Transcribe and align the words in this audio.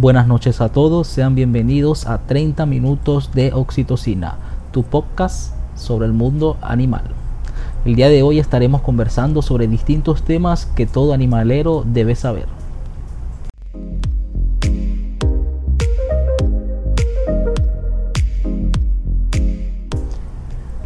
Buenas 0.00 0.26
noches 0.26 0.62
a 0.62 0.70
todos, 0.70 1.08
sean 1.08 1.34
bienvenidos 1.34 2.06
a 2.06 2.22
30 2.22 2.64
minutos 2.64 3.32
de 3.34 3.52
oxitocina, 3.52 4.38
tu 4.72 4.82
podcast 4.82 5.52
sobre 5.74 6.06
el 6.06 6.14
mundo 6.14 6.56
animal. 6.62 7.02
El 7.84 7.96
día 7.96 8.08
de 8.08 8.22
hoy 8.22 8.38
estaremos 8.38 8.80
conversando 8.80 9.42
sobre 9.42 9.68
distintos 9.68 10.22
temas 10.22 10.64
que 10.64 10.86
todo 10.86 11.12
animalero 11.12 11.84
debe 11.86 12.14
saber. 12.14 12.46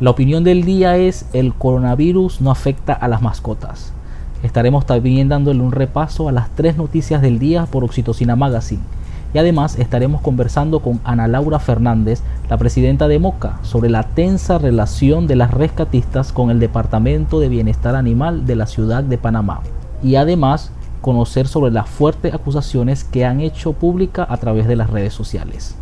La 0.01 0.11
opinión 0.11 0.43
del 0.43 0.65
día 0.65 0.96
es 0.96 1.27
el 1.33 1.55
coronavirus 1.55 2.40
no 2.40 2.51
afecta 2.51 2.93
a 2.95 3.07
las 3.07 3.23
mascotas. 3.23 3.93
Estaremos 4.43 4.87
también 4.87 5.29
dándole 5.29 5.61
un 5.61 5.71
repaso 5.71 6.29
a 6.29 6.32
las 6.32 6.51
tres 6.57 6.76
noticias 6.76 7.23
del 7.23 7.39
día 7.39 7.67
por 7.67 7.85
Oxitocina 7.85 8.35
Magazine. 8.35 8.82
Y 9.35 9.39
además 9.39 9.79
estaremos 9.79 10.23
conversando 10.23 10.79
con 10.79 11.01
Ana 11.03 11.27
Laura 11.27 11.59
Fernández, 11.59 12.23
la 12.49 12.57
presidenta 12.57 13.09
de 13.09 13.19
MOCA, 13.19 13.59
sobre 13.63 13.91
la 13.91 14.05
tensa 14.05 14.59
relación 14.59 15.27
de 15.27 15.35
las 15.35 15.51
rescatistas 15.53 16.33
con 16.33 16.51
el 16.51 16.61
Departamento 16.61 17.41
de 17.41 17.49
Bienestar 17.49 17.97
Animal 17.97 18.47
de 18.47 18.55
la 18.55 18.67
ciudad 18.67 19.03
de 19.03 19.19
Panamá. 19.19 19.61
Y 20.05 20.15
además 20.15 20.71
conocer 21.01 21.49
sobre 21.49 21.73
las 21.73 21.89
fuertes 21.89 22.33
acusaciones 22.33 23.03
que 23.03 23.25
han 23.25 23.41
hecho 23.41 23.73
pública 23.73 24.25
a 24.29 24.37
través 24.37 24.69
de 24.69 24.77
las 24.77 24.89
redes 24.89 25.13
sociales. 25.13 25.75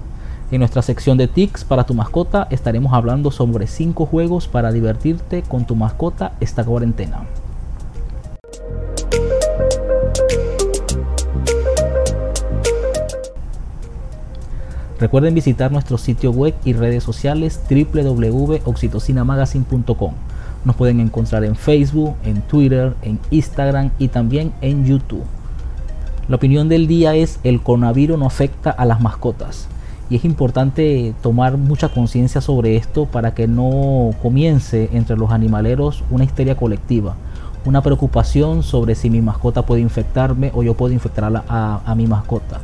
En 0.51 0.61
nuestra 0.61 0.81
sección 0.83 1.19
de 1.19 1.29
tics 1.29 1.65
para 1.65 1.85
tu 1.85 1.93
mascota 1.93 2.47
estaremos 2.51 2.95
hablando 2.95 3.31
sobre 3.31 3.67
5 3.67 4.07
juegos 4.07 4.49
para 4.49 4.73
divertirte 4.73 5.43
con 5.43 5.67
tu 5.67 5.77
mascota 5.77 6.33
esta 6.41 6.65
cuarentena. 6.65 7.27
Recuerden 15.03 15.35
visitar 15.35 15.71
nuestro 15.73 15.99
sitio 15.99 16.31
web 16.31 16.55
y 16.65 16.75
redes 16.75 17.03
sociales 17.03 17.61
www.oxitocinamagazine.com. 17.69 20.13
Nos 20.65 20.77
pueden 20.77 21.01
encontrar 21.01 21.43
en 21.43 21.57
Facebook, 21.57 22.15
en 22.25 22.41
Twitter, 22.43 22.95
en 23.03 23.19
Instagram 23.33 23.91
y 23.99 24.07
también 24.07 24.53
en 24.61 24.87
YouTube. 24.87 25.25
La 26.29 26.37
opinión 26.37 26.69
del 26.69 26.87
día 26.87 27.17
es 27.17 27.41
el 27.43 27.61
coronavirus 27.61 28.17
no 28.17 28.27
afecta 28.27 28.71
a 28.71 28.85
las 28.85 29.01
mascotas. 29.01 29.67
Y 30.09 30.15
es 30.15 30.25
importante 30.25 31.17
tomar 31.21 31.57
mucha 31.57 31.89
conciencia 31.89 32.41
sobre 32.41 32.77
esto 32.77 33.07
para 33.07 33.35
que 33.35 33.49
no 33.49 34.15
comience 34.23 34.89
entre 34.93 35.17
los 35.17 35.33
animaleros 35.33 36.05
una 36.11 36.23
histeria 36.23 36.57
colectiva, 36.57 37.17
una 37.65 37.83
preocupación 37.83 38.63
sobre 38.63 38.95
si 38.95 39.11
mi 39.11 39.21
mascota 39.21 39.67
puede 39.67 39.81
infectarme 39.81 40.53
o 40.55 40.63
yo 40.63 40.75
puedo 40.75 40.95
infectar 40.95 41.43
a, 41.49 41.81
a 41.85 41.95
mi 41.97 42.07
mascota. 42.07 42.61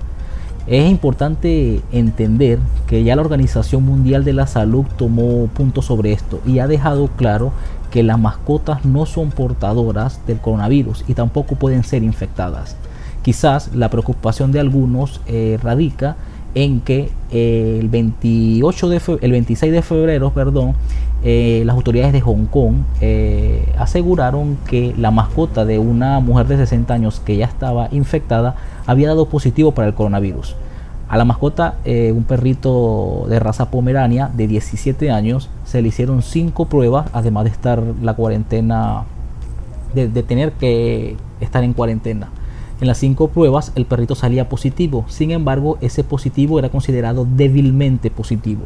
Es 0.69 0.91
importante 0.91 1.81
entender 1.93 2.59
que 2.87 3.03
ya 3.03 3.17
la 3.17 3.23
Organización 3.23 3.85
Mundial 3.85 4.23
de 4.23 4.35
la 4.35 4.47
Salud 4.47 4.85
tomó 4.99 5.47
punto 5.47 5.81
sobre 5.81 6.13
esto 6.13 6.43
y 6.45 6.59
ha 6.59 6.67
dejado 6.67 7.09
claro 7.17 7.53
que 7.91 8.03
las 8.03 8.19
mascotas 8.19 8.85
no 8.85 9.07
son 9.07 9.31
portadoras 9.31 10.21
del 10.27 10.41
coronavirus 10.41 11.07
y 11.09 11.15
tampoco 11.15 11.55
pueden 11.55 11.85
ser 11.85 12.03
infectadas. 12.03 12.77
Quizás 13.23 13.75
la 13.75 13.89
preocupación 13.89 14.53
de 14.53 14.61
algunos 14.61 15.23
eh, 15.27 15.59
radica 15.63 16.17
en 16.55 16.81
que 16.81 17.11
eh, 17.31 17.79
el 17.81 17.89
28 17.89 18.89
de 18.89 19.01
el 19.21 19.33
26 19.33 19.73
de 19.73 19.83
febrero, 19.83 20.33
perdón, 20.33 20.75
eh, 21.23 21.63
las 21.67 21.75
autoridades 21.75 22.13
de 22.13 22.21
Hong 22.21 22.47
Kong 22.47 22.77
aseguraron 23.77 24.57
que 24.69 24.95
la 24.97 25.11
mascota 25.11 25.65
de 25.65 25.79
una 25.79 26.21
mujer 26.21 26.47
de 26.47 26.57
60 26.57 26.95
años 26.95 27.21
que 27.21 27.37
ya 27.37 27.47
estaba 27.47 27.89
infectada 27.91 28.57
había 28.87 29.09
dado 29.09 29.27
positivo 29.27 29.73
para 29.73 29.89
el 29.89 29.95
coronavirus. 29.95 30.57
A 31.09 31.17
la 31.17 31.25
mascota, 31.25 31.77
eh, 31.87 32.13
un 32.13 32.25
perrito 32.25 33.25
de 33.31 33.41
raza 33.41 33.71
pomerania 33.71 34.31
de 34.35 34.47
17 34.47 35.11
años, 35.11 35.49
se 35.65 35.81
le 35.81 35.89
hicieron 35.89 36.21
5 36.21 36.67
pruebas, 36.67 37.09
además 37.15 37.45
de 37.45 37.51
estar 37.51 37.83
la 38.03 38.13
cuarentena, 38.13 39.05
de, 39.95 40.09
tener 40.23 40.53
que 40.53 41.17
estar 41.41 41.65
en 41.65 41.73
cuarentena. 41.73 42.29
En 42.81 42.87
las 42.87 42.99
5 42.99 43.29
pruebas 43.29 43.73
el 43.75 43.87
perrito 43.87 44.15
salía 44.15 44.49
positivo, 44.49 45.05
sin 45.09 45.33
embargo 45.33 45.79
ese 45.81 46.05
positivo 46.05 46.59
era 46.61 46.69
considerado 46.69 47.27
débilmente 47.29 48.11
positivo. 48.11 48.63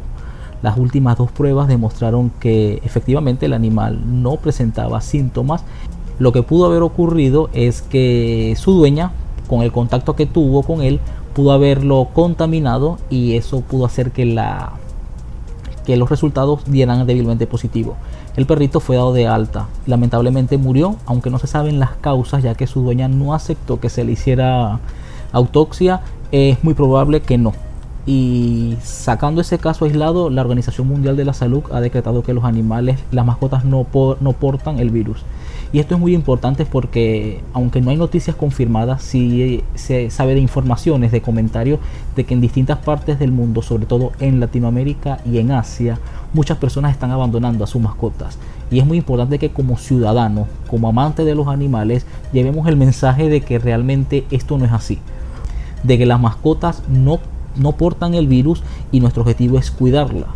Las 0.61 0.77
últimas 0.77 1.17
dos 1.17 1.31
pruebas 1.31 1.67
demostraron 1.67 2.31
que 2.39 2.79
efectivamente 2.85 3.47
el 3.47 3.53
animal 3.53 3.99
no 4.21 4.37
presentaba 4.37 5.01
síntomas. 5.01 5.63
Lo 6.19 6.31
que 6.31 6.43
pudo 6.43 6.67
haber 6.67 6.83
ocurrido 6.83 7.49
es 7.53 7.81
que 7.81 8.53
su 8.55 8.73
dueña 8.73 9.11
con 9.49 9.61
el 9.61 9.71
contacto 9.71 10.15
que 10.15 10.25
tuvo 10.25 10.61
con 10.63 10.81
él 10.81 10.99
pudo 11.33 11.51
haberlo 11.51 12.07
contaminado 12.13 12.99
y 13.09 13.35
eso 13.35 13.61
pudo 13.61 13.85
hacer 13.85 14.11
que 14.11 14.25
la 14.25 14.73
que 15.85 15.97
los 15.97 16.09
resultados 16.09 16.61
dieran 16.65 17.05
débilmente 17.05 17.45
positivo. 17.45 17.97
El 18.35 18.47
perrito 18.47 18.79
fue 18.79 18.95
dado 18.95 19.13
de 19.13 19.27
alta. 19.27 19.67
Lamentablemente 19.85 20.57
murió, 20.57 20.95
aunque 21.05 21.29
no 21.29 21.37
se 21.37 21.47
saben 21.47 21.79
las 21.79 21.91
causas, 21.91 22.41
ya 22.41 22.55
que 22.55 22.65
su 22.65 22.81
dueña 22.81 23.07
no 23.07 23.33
aceptó 23.33 23.79
que 23.79 23.89
se 23.89 24.03
le 24.03 24.13
hiciera 24.13 24.79
autopsia. 25.31 26.01
Es 26.31 26.63
muy 26.63 26.73
probable 26.73 27.21
que 27.21 27.37
no. 27.37 27.53
Y 28.05 28.75
sacando 28.83 29.39
ese 29.41 29.59
caso 29.59 29.85
aislado, 29.85 30.29
la 30.29 30.41
Organización 30.41 30.87
Mundial 30.87 31.15
de 31.15 31.23
la 31.23 31.33
Salud 31.33 31.63
ha 31.71 31.79
decretado 31.79 32.21
que 32.21 32.33
los 32.33 32.43
animales, 32.43 32.99
las 33.11 33.25
mascotas 33.25 33.63
no, 33.63 33.87
no 34.19 34.33
portan 34.33 34.79
el 34.79 34.89
virus. 34.89 35.23
Y 35.71 35.79
esto 35.79 35.95
es 35.95 36.01
muy 36.01 36.13
importante 36.13 36.65
porque 36.65 37.41
aunque 37.53 37.81
no 37.81 37.89
hay 37.89 37.97
noticias 37.97 38.35
confirmadas, 38.35 39.01
sí 39.01 39.63
se 39.73 40.11
sabe 40.11 40.35
de 40.35 40.39
informaciones, 40.39 41.11
de 41.11 41.21
comentarios 41.21 41.79
de 42.15 42.25
que 42.25 42.35
en 42.35 42.41
distintas 42.41 42.77
partes 42.77 43.17
del 43.17 43.31
mundo, 43.31 43.63
sobre 43.63 43.87
todo 43.87 44.11
en 44.19 44.39
Latinoamérica 44.39 45.17
y 45.25 45.39
en 45.39 45.51
Asia, 45.51 45.97
muchas 46.33 46.59
personas 46.59 46.91
están 46.91 47.09
abandonando 47.09 47.63
a 47.63 47.67
sus 47.67 47.81
mascotas. 47.81 48.37
Y 48.69 48.79
es 48.79 48.85
muy 48.85 48.97
importante 48.97 49.39
que 49.39 49.51
como 49.51 49.77
ciudadanos, 49.77 50.47
como 50.67 50.89
amantes 50.89 51.25
de 51.25 51.35
los 51.35 51.47
animales, 51.47 52.05
llevemos 52.31 52.67
el 52.67 52.77
mensaje 52.77 53.29
de 53.29 53.41
que 53.41 53.57
realmente 53.57 54.25
esto 54.29 54.57
no 54.57 54.65
es 54.65 54.71
así. 54.71 54.99
De 55.81 55.97
que 55.97 56.05
las 56.05 56.19
mascotas 56.19 56.83
no, 56.87 57.19
no 57.55 57.73
portan 57.73 58.13
el 58.13 58.27
virus 58.27 58.63
y 58.91 58.99
nuestro 58.99 59.21
objetivo 59.21 59.57
es 59.57 59.71
cuidarla. 59.71 60.27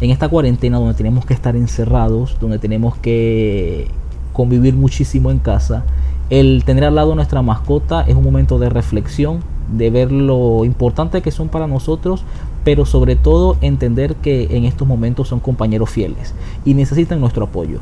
En 0.00 0.10
esta 0.10 0.28
cuarentena 0.28 0.78
donde 0.78 0.94
tenemos 0.94 1.24
que 1.24 1.34
estar 1.34 1.56
encerrados, 1.56 2.36
donde 2.40 2.58
tenemos 2.58 2.96
que 2.96 3.88
convivir 4.32 4.74
muchísimo 4.74 5.30
en 5.30 5.38
casa, 5.38 5.84
el 6.28 6.64
tener 6.64 6.84
al 6.84 6.96
lado 6.96 7.14
nuestra 7.14 7.40
mascota 7.40 8.02
es 8.02 8.14
un 8.14 8.24
momento 8.24 8.58
de 8.58 8.68
reflexión, 8.68 9.40
de 9.72 9.90
ver 9.90 10.12
lo 10.12 10.64
importante 10.64 11.22
que 11.22 11.30
son 11.30 11.48
para 11.48 11.66
nosotros, 11.66 12.24
pero 12.64 12.84
sobre 12.84 13.16
todo 13.16 13.56
entender 13.60 14.16
que 14.16 14.56
en 14.56 14.64
estos 14.64 14.86
momentos 14.86 15.28
son 15.28 15.40
compañeros 15.40 15.88
fieles 15.88 16.34
y 16.64 16.74
necesitan 16.74 17.20
nuestro 17.20 17.44
apoyo. 17.44 17.78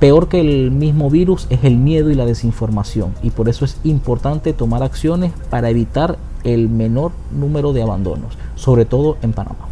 Peor 0.00 0.28
que 0.28 0.40
el 0.40 0.70
mismo 0.70 1.10
virus 1.10 1.46
es 1.50 1.64
el 1.64 1.76
miedo 1.76 2.10
y 2.10 2.14
la 2.14 2.24
desinformación 2.24 3.14
y 3.22 3.30
por 3.30 3.48
eso 3.48 3.64
es 3.64 3.78
importante 3.84 4.52
tomar 4.52 4.82
acciones 4.82 5.32
para 5.50 5.70
evitar 5.70 6.18
el 6.44 6.68
menor 6.68 7.12
número 7.30 7.72
de 7.72 7.82
abandonos, 7.82 8.36
sobre 8.54 8.84
todo 8.84 9.16
en 9.22 9.32
Panamá. 9.32 9.68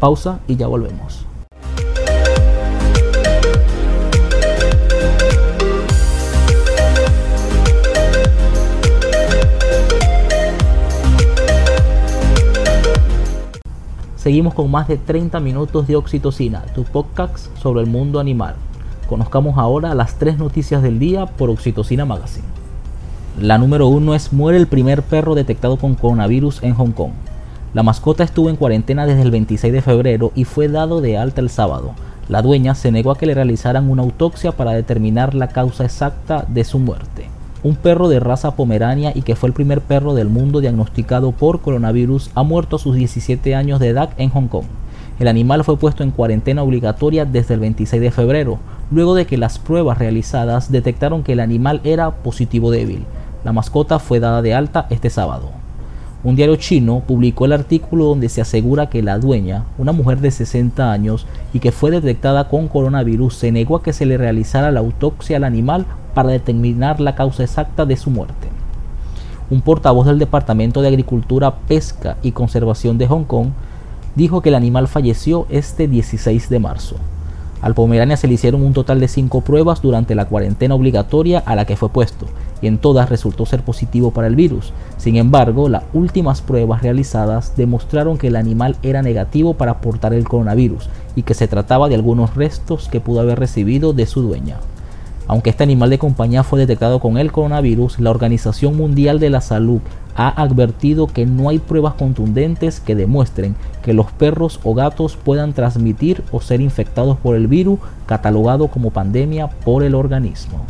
Pausa 0.00 0.40
y 0.46 0.56
ya 0.56 0.66
volvemos. 0.66 1.24
Seguimos 14.28 14.52
con 14.52 14.70
más 14.70 14.86
de 14.88 14.98
30 14.98 15.40
minutos 15.40 15.86
de 15.86 15.96
Oxitocina, 15.96 16.62
tu 16.74 16.84
podcast 16.84 17.56
sobre 17.56 17.80
el 17.80 17.86
mundo 17.86 18.20
animal. 18.20 18.56
Conozcamos 19.08 19.56
ahora 19.56 19.94
las 19.94 20.18
tres 20.18 20.36
noticias 20.36 20.82
del 20.82 20.98
día 20.98 21.24
por 21.24 21.48
Oxitocina 21.48 22.04
Magazine. 22.04 22.44
La 23.40 23.56
número 23.56 23.86
uno 23.86 24.16
es 24.16 24.32
muere 24.32 24.58
el 24.58 24.66
primer 24.66 25.02
perro 25.02 25.36
detectado 25.36 25.76
con 25.76 25.94
coronavirus 25.94 26.60
en 26.64 26.74
Hong 26.74 26.90
Kong. 26.90 27.12
La 27.72 27.84
mascota 27.84 28.24
estuvo 28.24 28.50
en 28.50 28.56
cuarentena 28.56 29.06
desde 29.06 29.22
el 29.22 29.30
26 29.30 29.72
de 29.72 29.80
febrero 29.80 30.32
y 30.34 30.42
fue 30.42 30.66
dado 30.66 31.00
de 31.00 31.18
alta 31.18 31.40
el 31.40 31.48
sábado. 31.48 31.92
La 32.28 32.42
dueña 32.42 32.74
se 32.74 32.90
negó 32.90 33.12
a 33.12 33.16
que 33.16 33.26
le 33.26 33.34
realizaran 33.34 33.90
una 33.90 34.02
autopsia 34.02 34.50
para 34.50 34.72
determinar 34.72 35.36
la 35.36 35.48
causa 35.48 35.84
exacta 35.84 36.46
de 36.48 36.64
su 36.64 36.80
muerte 36.80 37.28
un 37.62 37.74
perro 37.74 38.08
de 38.08 38.20
raza 38.20 38.54
pomerania 38.54 39.12
y 39.14 39.22
que 39.22 39.34
fue 39.34 39.48
el 39.48 39.52
primer 39.52 39.80
perro 39.80 40.14
del 40.14 40.28
mundo 40.28 40.60
diagnosticado 40.60 41.32
por 41.32 41.60
coronavirus, 41.60 42.30
ha 42.34 42.42
muerto 42.42 42.76
a 42.76 42.78
sus 42.78 42.94
17 42.94 43.54
años 43.54 43.80
de 43.80 43.88
edad 43.88 44.10
en 44.16 44.30
Hong 44.30 44.46
Kong. 44.46 44.66
El 45.18 45.26
animal 45.26 45.64
fue 45.64 45.76
puesto 45.76 46.04
en 46.04 46.12
cuarentena 46.12 46.62
obligatoria 46.62 47.24
desde 47.24 47.54
el 47.54 47.60
26 47.60 48.00
de 48.00 48.10
febrero, 48.12 48.58
luego 48.92 49.16
de 49.16 49.26
que 49.26 49.36
las 49.36 49.58
pruebas 49.58 49.98
realizadas 49.98 50.70
detectaron 50.70 51.24
que 51.24 51.32
el 51.32 51.40
animal 51.40 51.80
era 51.82 52.12
positivo 52.12 52.70
débil. 52.70 53.04
La 53.44 53.52
mascota 53.52 53.98
fue 53.98 54.20
dada 54.20 54.42
de 54.42 54.54
alta 54.54 54.86
este 54.90 55.10
sábado. 55.10 55.50
Un 56.24 56.34
diario 56.34 56.56
chino 56.56 57.04
publicó 57.06 57.44
el 57.44 57.52
artículo 57.52 58.06
donde 58.06 58.28
se 58.28 58.40
asegura 58.40 58.90
que 58.90 59.04
la 59.04 59.20
dueña, 59.20 59.64
una 59.78 59.92
mujer 59.92 60.18
de 60.18 60.32
60 60.32 60.90
años 60.90 61.26
y 61.52 61.60
que 61.60 61.70
fue 61.70 61.92
detectada 61.92 62.48
con 62.48 62.66
coronavirus, 62.66 63.34
se 63.36 63.52
negó 63.52 63.76
a 63.76 63.82
que 63.84 63.92
se 63.92 64.04
le 64.04 64.18
realizara 64.18 64.72
la 64.72 64.80
autopsia 64.80 65.36
al 65.36 65.44
animal 65.44 65.86
para 66.14 66.30
determinar 66.30 66.98
la 66.98 67.14
causa 67.14 67.44
exacta 67.44 67.86
de 67.86 67.96
su 67.96 68.10
muerte. 68.10 68.48
un 69.50 69.62
portavoz 69.62 70.06
del 70.06 70.18
Departamento 70.18 70.82
de 70.82 70.88
Agricultura, 70.88 71.54
Pesca 71.68 72.18
y 72.22 72.32
Conservación 72.32 72.98
de 72.98 73.06
Hong 73.06 73.24
Kong 73.24 73.48
dijo 74.14 74.42
que 74.42 74.50
el 74.50 74.56
animal 74.56 74.88
falleció 74.88 75.46
este 75.48 75.88
16 75.88 76.50
de 76.50 76.58
marzo. 76.58 76.96
Al 77.62 77.74
Pomerania 77.74 78.16
se 78.16 78.28
le 78.28 78.34
hicieron 78.34 78.62
un 78.62 78.72
total 78.72 79.00
de 79.00 79.08
cinco 79.08 79.40
pruebas 79.40 79.80
durante 79.80 80.14
la 80.14 80.26
cuarentena 80.26 80.74
obligatoria 80.74 81.38
a 81.46 81.54
la 81.54 81.64
que 81.64 81.76
fue 81.76 81.88
puesto, 81.88 82.26
y 82.60 82.66
en 82.66 82.78
todas 82.78 83.08
resultó 83.08 83.46
ser 83.46 83.62
positivo 83.62 84.10
para 84.10 84.26
el 84.26 84.36
virus. 84.36 84.72
Sin 84.96 85.16
embargo, 85.16 85.68
las 85.68 85.84
últimas 85.92 86.40
pruebas 86.40 86.82
realizadas 86.82 87.56
demostraron 87.56 88.18
que 88.18 88.28
el 88.28 88.36
animal 88.36 88.76
era 88.82 89.02
negativo 89.02 89.54
para 89.54 89.80
portar 89.80 90.12
el 90.14 90.28
coronavirus 90.28 90.88
y 91.16 91.22
que 91.22 91.34
se 91.34 91.48
trataba 91.48 91.88
de 91.88 91.94
algunos 91.94 92.34
restos 92.34 92.88
que 92.88 93.00
pudo 93.00 93.20
haber 93.20 93.38
recibido 93.38 93.92
de 93.92 94.06
su 94.06 94.22
dueña. 94.22 94.58
Aunque 95.28 95.50
este 95.50 95.62
animal 95.62 95.90
de 95.90 95.98
compañía 95.98 96.42
fue 96.42 96.58
detectado 96.58 97.00
con 97.00 97.18
el 97.18 97.30
coronavirus, 97.30 98.00
la 98.00 98.10
Organización 98.10 98.76
Mundial 98.76 99.20
de 99.20 99.28
la 99.28 99.42
Salud 99.42 99.80
ha 100.16 100.30
advertido 100.42 101.06
que 101.06 101.26
no 101.26 101.50
hay 101.50 101.58
pruebas 101.58 101.94
contundentes 101.94 102.80
que 102.80 102.94
demuestren 102.94 103.54
que 103.82 103.92
los 103.92 104.10
perros 104.10 104.58
o 104.64 104.74
gatos 104.74 105.16
puedan 105.16 105.52
transmitir 105.52 106.24
o 106.32 106.40
ser 106.40 106.62
infectados 106.62 107.18
por 107.18 107.36
el 107.36 107.46
virus 107.46 107.78
catalogado 108.06 108.68
como 108.68 108.90
pandemia 108.90 109.48
por 109.48 109.84
el 109.84 109.94
organismo. 109.94 110.64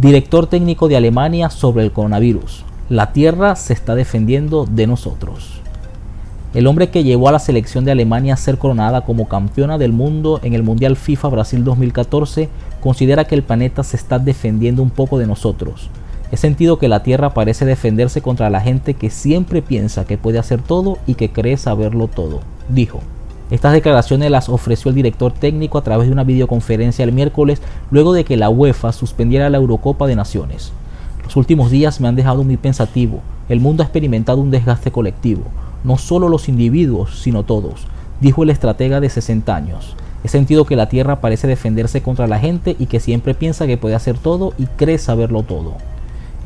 Director 0.00 0.46
técnico 0.46 0.88
de 0.88 0.96
Alemania 0.96 1.50
sobre 1.50 1.82
el 1.82 1.92
coronavirus. 1.92 2.64
La 2.88 3.12
Tierra 3.12 3.56
se 3.56 3.72
está 3.72 3.94
defendiendo 3.94 4.64
de 4.64 4.86
nosotros. 4.86 5.60
El 6.54 6.66
hombre 6.66 6.88
que 6.88 7.04
llevó 7.04 7.28
a 7.28 7.32
la 7.32 7.38
selección 7.38 7.84
de 7.84 7.92
Alemania 7.92 8.34
a 8.34 8.36
ser 8.36 8.58
coronada 8.58 9.02
como 9.02 9.28
campeona 9.28 9.76
del 9.76 9.92
mundo 9.92 10.40
en 10.42 10.54
el 10.54 10.62
Mundial 10.62 10.96
FIFA 10.96 11.28
Brasil 11.28 11.64
2014 11.64 12.48
considera 12.80 13.26
que 13.26 13.34
el 13.34 13.42
planeta 13.42 13.82
se 13.82 13.96
está 13.96 14.18
defendiendo 14.18 14.82
un 14.82 14.90
poco 14.90 15.18
de 15.18 15.26
nosotros 15.26 15.90
He 16.30 16.36
sentido 16.36 16.78
que 16.78 16.88
la 16.88 17.02
Tierra 17.02 17.32
parece 17.32 17.64
defenderse 17.64 18.20
contra 18.20 18.50
la 18.50 18.60
gente 18.60 18.94
que 18.94 19.08
siempre 19.08 19.62
piensa 19.62 20.04
que 20.04 20.18
puede 20.18 20.38
hacer 20.38 20.60
todo 20.60 20.98
y 21.06 21.14
que 21.14 21.30
cree 21.30 21.56
saberlo 21.56 22.06
todo, 22.06 22.40
dijo. 22.68 23.00
Estas 23.50 23.72
declaraciones 23.72 24.30
las 24.30 24.50
ofreció 24.50 24.90
el 24.90 24.94
director 24.94 25.32
técnico 25.32 25.78
a 25.78 25.82
través 25.82 26.08
de 26.08 26.12
una 26.12 26.24
videoconferencia 26.24 27.02
el 27.02 27.12
miércoles 27.12 27.62
luego 27.90 28.12
de 28.12 28.24
que 28.24 28.36
la 28.36 28.50
UEFA 28.50 28.92
suspendiera 28.92 29.48
la 29.48 29.56
Eurocopa 29.56 30.06
de 30.06 30.16
Naciones. 30.16 30.72
Los 31.24 31.36
últimos 31.36 31.70
días 31.70 32.00
me 32.00 32.08
han 32.08 32.16
dejado 32.16 32.44
muy 32.44 32.58
pensativo. 32.58 33.20
El 33.48 33.60
mundo 33.60 33.82
ha 33.82 33.86
experimentado 33.86 34.40
un 34.40 34.50
desgaste 34.50 34.90
colectivo, 34.90 35.44
no 35.82 35.96
solo 35.96 36.28
los 36.28 36.48
individuos, 36.50 37.20
sino 37.20 37.42
todos, 37.42 37.86
dijo 38.20 38.42
el 38.42 38.50
estratega 38.50 39.00
de 39.00 39.08
60 39.08 39.56
años. 39.56 39.96
He 40.24 40.28
sentido 40.28 40.66
que 40.66 40.76
la 40.76 40.88
Tierra 40.90 41.20
parece 41.20 41.46
defenderse 41.46 42.02
contra 42.02 42.26
la 42.26 42.38
gente 42.38 42.76
y 42.78 42.86
que 42.86 43.00
siempre 43.00 43.34
piensa 43.34 43.66
que 43.66 43.78
puede 43.78 43.94
hacer 43.94 44.18
todo 44.18 44.52
y 44.58 44.66
cree 44.66 44.98
saberlo 44.98 45.42
todo. 45.42 45.74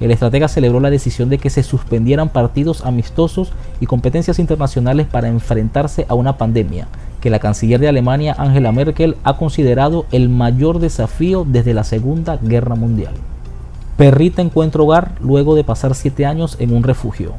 El 0.02 0.10
estratega 0.10 0.48
celebró 0.48 0.80
la 0.80 0.90
decisión 0.90 1.28
de 1.28 1.38
que 1.38 1.48
se 1.48 1.62
suspendieran 1.62 2.28
partidos 2.28 2.84
amistosos 2.84 3.52
y 3.78 3.86
competencias 3.86 4.40
internacionales 4.40 5.06
para 5.06 5.28
enfrentarse 5.28 6.06
a 6.08 6.14
una 6.14 6.36
pandemia 6.38 6.88
que 7.20 7.30
la 7.30 7.38
canciller 7.38 7.78
de 7.78 7.86
Alemania 7.86 8.34
Angela 8.36 8.72
Merkel 8.72 9.16
ha 9.22 9.36
considerado 9.36 10.06
el 10.10 10.28
mayor 10.28 10.80
desafío 10.80 11.46
desde 11.48 11.72
la 11.72 11.84
Segunda 11.84 12.36
Guerra 12.36 12.74
Mundial. 12.74 13.14
Perrita 13.96 14.42
encuentra 14.42 14.82
hogar 14.82 15.12
luego 15.20 15.54
de 15.54 15.62
pasar 15.62 15.94
siete 15.94 16.26
años 16.26 16.56
en 16.58 16.74
un 16.74 16.82
refugio 16.82 17.34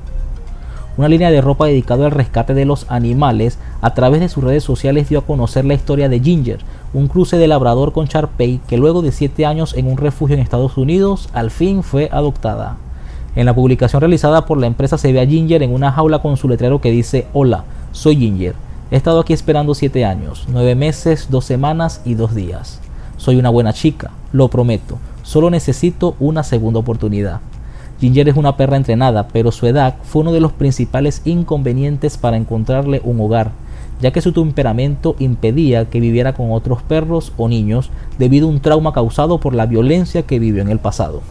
una 0.96 1.10
línea 1.10 1.32
de 1.32 1.42
ropa 1.42 1.66
dedicada 1.66 2.06
al 2.06 2.12
rescate 2.12 2.54
de 2.54 2.66
los 2.66 2.86
animales, 2.90 3.58
a 3.82 3.94
través 3.94 4.22
de 4.22 4.30
sus 4.30 4.44
redes 4.44 4.64
sociales 4.64 5.10
dio 5.10 5.20
a 5.20 5.26
conocer 5.26 5.66
la 5.66 5.74
historia 5.74 6.08
de 6.08 6.20
Ginger, 6.20 6.60
un 6.94 7.08
cruce 7.08 7.38
de 7.38 7.48
labrador 7.48 7.94
con 7.94 8.08
Charpey 8.08 8.62
que 8.68 8.78
luego 8.78 9.02
de 9.02 9.12
7 9.12 9.46
años 9.46 9.74
en 9.76 9.88
un 9.88 9.98
refugio 9.98 10.36
en 10.36 10.42
Estados 10.42 10.78
Unidos, 10.78 11.30
al 11.34 11.50
fin 11.50 11.82
fue 11.82 12.10
adoptada. 12.12 12.78
En 13.36 13.48
la 13.48 13.56
publicación 13.56 14.02
realizada 14.02 14.46
por 14.46 14.60
la 14.60 14.68
empresa 14.68 15.00
se 15.00 15.12
ve 15.12 15.20
a 15.20 15.26
Ginger 15.26 15.64
en 15.64 15.74
una 15.74 15.92
jaula 15.92 16.20
con 16.20 16.38
su 16.38 16.48
letrero 16.48 16.80
que 16.80 16.92
dice 16.92 17.26
Hola, 17.34 17.64
soy 17.92 18.16
Ginger. 18.18 18.54
He 18.92 18.96
estado 18.96 19.20
aquí 19.20 19.34
esperando 19.34 19.74
7 19.74 20.06
años, 20.06 20.46
9 20.50 20.76
meses, 20.76 21.28
2 21.32 21.44
semanas 21.44 22.02
y 22.06 22.14
2 22.14 22.36
días. 22.36 22.80
Soy 23.18 23.38
una 23.38 23.50
buena 23.50 23.74
chica, 23.74 24.12
lo 24.32 24.50
prometo. 24.50 25.00
Solo 25.24 25.50
necesito 25.50 26.16
una 26.20 26.44
segunda 26.44 26.80
oportunidad. 26.80 27.40
Ginger 28.04 28.28
es 28.28 28.36
una 28.36 28.58
perra 28.58 28.76
entrenada, 28.76 29.30
pero 29.30 29.50
su 29.54 29.66
edad 29.66 29.96
fue 30.04 30.24
uno 30.24 30.34
de 30.34 30.42
los 30.42 30.52
principales 30.52 31.22
inconvenientes 31.24 32.18
para 32.18 32.36
encontrarle 32.36 33.00
un 33.06 33.18
hogar, 33.22 33.52
ya 34.02 34.12
que 34.12 34.20
su 34.20 34.34
temperamento 34.34 35.16
impedía 35.20 35.86
que 35.86 36.02
viviera 36.02 36.34
con 36.34 36.52
otros 36.52 36.82
perros 36.82 37.32
o 37.38 37.48
niños 37.48 37.92
debido 38.20 38.48
a 38.48 38.50
un 38.50 38.60
trauma 38.60 38.92
causado 38.92 39.38
por 39.38 39.56
la 39.56 39.68
violencia 39.68 40.24
que 40.24 40.38
vivió 40.38 40.62
en 40.62 40.68
el 40.68 40.80
pasado. 40.80 41.22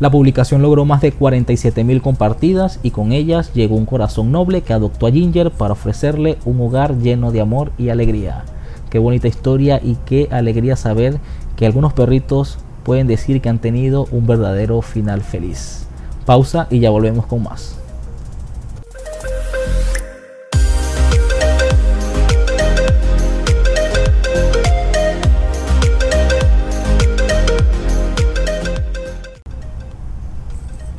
La 0.00 0.10
publicación 0.10 0.62
logró 0.62 0.86
más 0.86 1.02
de 1.02 1.12
47.000 1.12 2.00
compartidas 2.00 2.80
y 2.82 2.92
con 2.92 3.12
ellas 3.12 3.52
llegó 3.52 3.76
un 3.76 3.84
corazón 3.84 4.32
noble 4.32 4.62
que 4.62 4.72
adoptó 4.72 5.06
a 5.06 5.12
Ginger 5.12 5.50
para 5.50 5.74
ofrecerle 5.74 6.38
un 6.46 6.62
hogar 6.62 6.96
lleno 6.96 7.30
de 7.30 7.42
amor 7.42 7.72
y 7.76 7.90
alegría. 7.90 8.46
Qué 8.88 8.98
bonita 8.98 9.28
historia 9.28 9.82
y 9.84 9.98
qué 10.06 10.28
alegría 10.30 10.76
saber 10.76 11.18
que 11.56 11.66
algunos 11.66 11.92
perritos 11.92 12.56
pueden 12.84 13.06
decir 13.06 13.42
que 13.42 13.50
han 13.50 13.58
tenido 13.58 14.08
un 14.10 14.26
verdadero 14.26 14.80
final 14.80 15.20
feliz. 15.20 15.88
Pausa 16.24 16.66
y 16.70 16.80
ya 16.80 16.90
volvemos 16.90 17.26
con 17.26 17.42
más. 17.42 17.76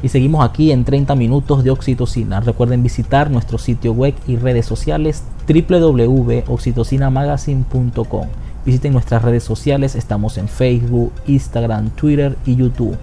Y 0.03 0.09
seguimos 0.09 0.45
aquí 0.45 0.71
en 0.73 0.83
30 0.83 1.15
minutos 1.15 1.63
de 1.63 1.71
oxitocina. 1.71 2.41
Recuerden 2.41 2.83
visitar 2.83 3.31
nuestro 3.31 3.57
sitio 3.57 3.93
web 3.93 4.13
y 4.27 4.35
redes 4.35 4.65
sociales 4.65 5.23
www.oxitocinamagazine.com. 5.47 8.27
Visiten 8.65 8.93
nuestras 8.93 9.21
redes 9.21 9.45
sociales, 9.45 9.95
estamos 9.95 10.37
en 10.37 10.49
Facebook, 10.49 11.13
Instagram, 11.25 11.91
Twitter 11.91 12.35
y 12.45 12.57
YouTube. 12.57 12.97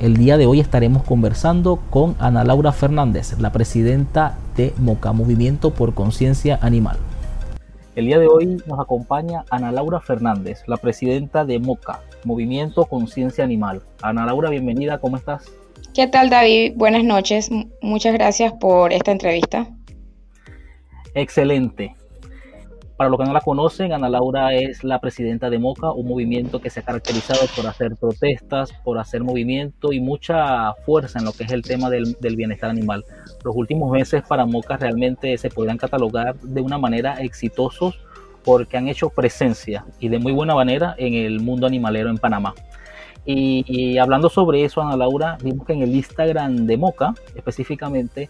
El 0.00 0.16
día 0.16 0.38
de 0.38 0.46
hoy 0.46 0.60
estaremos 0.60 1.02
conversando 1.02 1.78
con 1.90 2.16
Ana 2.18 2.42
Laura 2.42 2.72
Fernández, 2.72 3.38
la 3.38 3.52
presidenta 3.52 4.38
de 4.56 4.72
MOCA, 4.78 5.12
Movimiento 5.12 5.74
por 5.74 5.92
Conciencia 5.92 6.58
Animal. 6.62 6.96
El 7.96 8.06
día 8.06 8.18
de 8.18 8.26
hoy 8.26 8.46
nos 8.66 8.80
acompaña 8.80 9.44
Ana 9.50 9.72
Laura 9.72 10.00
Fernández, 10.00 10.62
la 10.66 10.78
presidenta 10.78 11.44
de 11.44 11.58
MOCA, 11.58 12.00
Movimiento 12.24 12.86
Conciencia 12.86 13.44
Animal. 13.44 13.82
Ana 14.00 14.24
Laura, 14.24 14.48
bienvenida, 14.48 14.96
¿cómo 14.96 15.18
estás? 15.18 15.52
¿Qué 15.92 16.06
tal 16.06 16.30
David? 16.30 16.72
Buenas 16.76 17.04
noches, 17.04 17.50
muchas 17.82 18.14
gracias 18.14 18.54
por 18.54 18.94
esta 18.94 19.12
entrevista. 19.12 19.68
Excelente. 21.12 21.94
Para 23.00 23.08
los 23.08 23.18
que 23.18 23.24
no 23.24 23.32
la 23.32 23.40
conocen, 23.40 23.94
Ana 23.94 24.10
Laura 24.10 24.52
es 24.52 24.84
la 24.84 25.00
presidenta 25.00 25.48
de 25.48 25.58
MOCA, 25.58 25.90
un 25.90 26.06
movimiento 26.06 26.60
que 26.60 26.68
se 26.68 26.80
ha 26.80 26.82
caracterizado 26.82 27.40
por 27.56 27.66
hacer 27.66 27.96
protestas, 27.96 28.74
por 28.84 28.98
hacer 28.98 29.24
movimiento 29.24 29.94
y 29.94 30.00
mucha 30.00 30.74
fuerza 30.84 31.18
en 31.18 31.24
lo 31.24 31.32
que 31.32 31.44
es 31.44 31.52
el 31.52 31.62
tema 31.62 31.88
del, 31.88 32.14
bienestar 32.20 32.68
animal. 32.68 33.06
Los 33.42 33.56
últimos 33.56 33.90
meses 33.90 34.22
para 34.28 34.44
MOCA 34.44 34.76
realmente 34.76 35.38
se 35.38 35.48
podrían 35.48 35.78
catalogar 35.78 36.38
de 36.40 36.60
una 36.60 36.76
manera 36.76 37.14
exitosos 37.14 37.98
porque 38.44 38.76
han 38.76 38.86
hecho 38.86 39.08
presencia 39.08 39.86
y 39.98 40.10
de 40.10 40.18
muy 40.18 40.32
buena 40.32 40.54
manera 40.54 40.94
en 40.98 41.14
el 41.14 41.40
mundo 41.40 41.66
animalero 41.66 42.10
en 42.10 42.18
Panamá. 42.18 42.52
Y, 43.24 43.64
y, 43.66 43.96
hablando 43.96 44.28
sobre 44.28 44.62
eso, 44.62 44.82
Ana 44.82 44.98
Laura, 44.98 45.38
vimos 45.42 45.66
que 45.66 45.72
en 45.72 45.80
el 45.80 45.96
Instagram 45.96 46.66
de 46.66 46.76
Moca, 46.76 47.14
específicamente, 47.34 48.28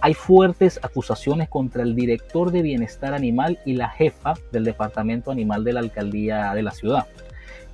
hay 0.00 0.14
fuertes 0.14 0.80
acusaciones 0.82 1.48
contra 1.48 1.82
el 1.82 1.94
director 1.94 2.50
de 2.50 2.62
bienestar 2.62 3.14
animal 3.14 3.58
y 3.64 3.74
la 3.74 3.88
jefa 3.90 4.34
del 4.52 4.64
departamento 4.64 5.30
animal 5.30 5.64
de 5.64 5.72
la 5.72 5.80
alcaldía 5.80 6.52
de 6.54 6.62
la 6.62 6.70
ciudad. 6.70 7.06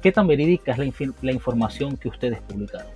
¿Qué 0.02 0.12
tan 0.12 0.26
verídica 0.26 0.72
es 0.72 0.78
la, 0.78 1.32
información 1.32 1.96
que 1.96 2.08
ustedes 2.08 2.40
publicaron? 2.42 2.86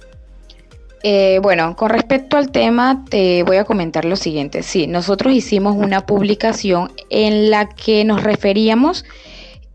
Eh, 1.03 1.41
bueno, 1.43 1.75
con 1.77 1.91
respecto 1.91 2.37
al 2.37 2.51
tema, 2.51 3.05
te 3.09 3.43
voy 3.43 3.57
a 3.57 3.65
comentar 3.65 4.05
lo 4.05 4.17
siguiente. 4.17 4.63
Sí, 4.63 4.87
nosotros 4.87 5.33
hicimos 5.33 5.77
una 5.77 6.05
publicación 6.05 6.93
en 7.09 7.51
la 7.51 7.69
que 7.69 8.05
nos 8.05 8.23
referíamos 8.23 9.05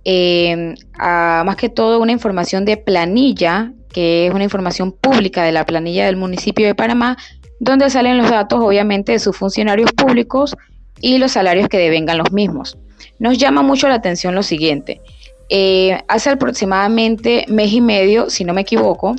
eh, 0.05 0.75
a 0.93 1.43
más 1.45 1.55
que 1.55 1.67
todo 1.67 1.99
una 1.99 2.11
información 2.11 2.63
de 2.63 2.77
planilla, 2.77 3.73
que 3.91 4.27
es 4.27 4.33
una 4.33 4.43
información 4.43 4.91
pública 4.91 5.43
de 5.43 5.51
la 5.51 5.65
planilla 5.65 6.05
del 6.05 6.15
municipio 6.15 6.67
de 6.67 6.75
Panamá, 6.75 7.17
donde 7.59 7.89
salen 7.89 8.17
los 8.17 8.29
datos 8.29 8.59
obviamente 8.61 9.13
de 9.13 9.19
sus 9.19 9.35
funcionarios 9.35 9.91
públicos 9.93 10.55
y 11.01 11.17
los 11.17 11.33
salarios 11.33 11.69
que 11.69 11.77
devengan 11.77 12.17
los 12.17 12.31
mismos. 12.31 12.77
Nos 13.19 13.37
llama 13.37 13.61
mucho 13.61 13.87
la 13.87 13.95
atención 13.95 14.35
lo 14.35 14.43
siguiente. 14.43 15.01
Eh, 15.49 15.97
hace 16.07 16.31
aproximadamente 16.31 17.45
mes 17.47 17.71
y 17.71 17.81
medio, 17.81 18.29
si 18.29 18.43
no 18.43 18.53
me 18.53 18.61
equivoco, 18.61 19.15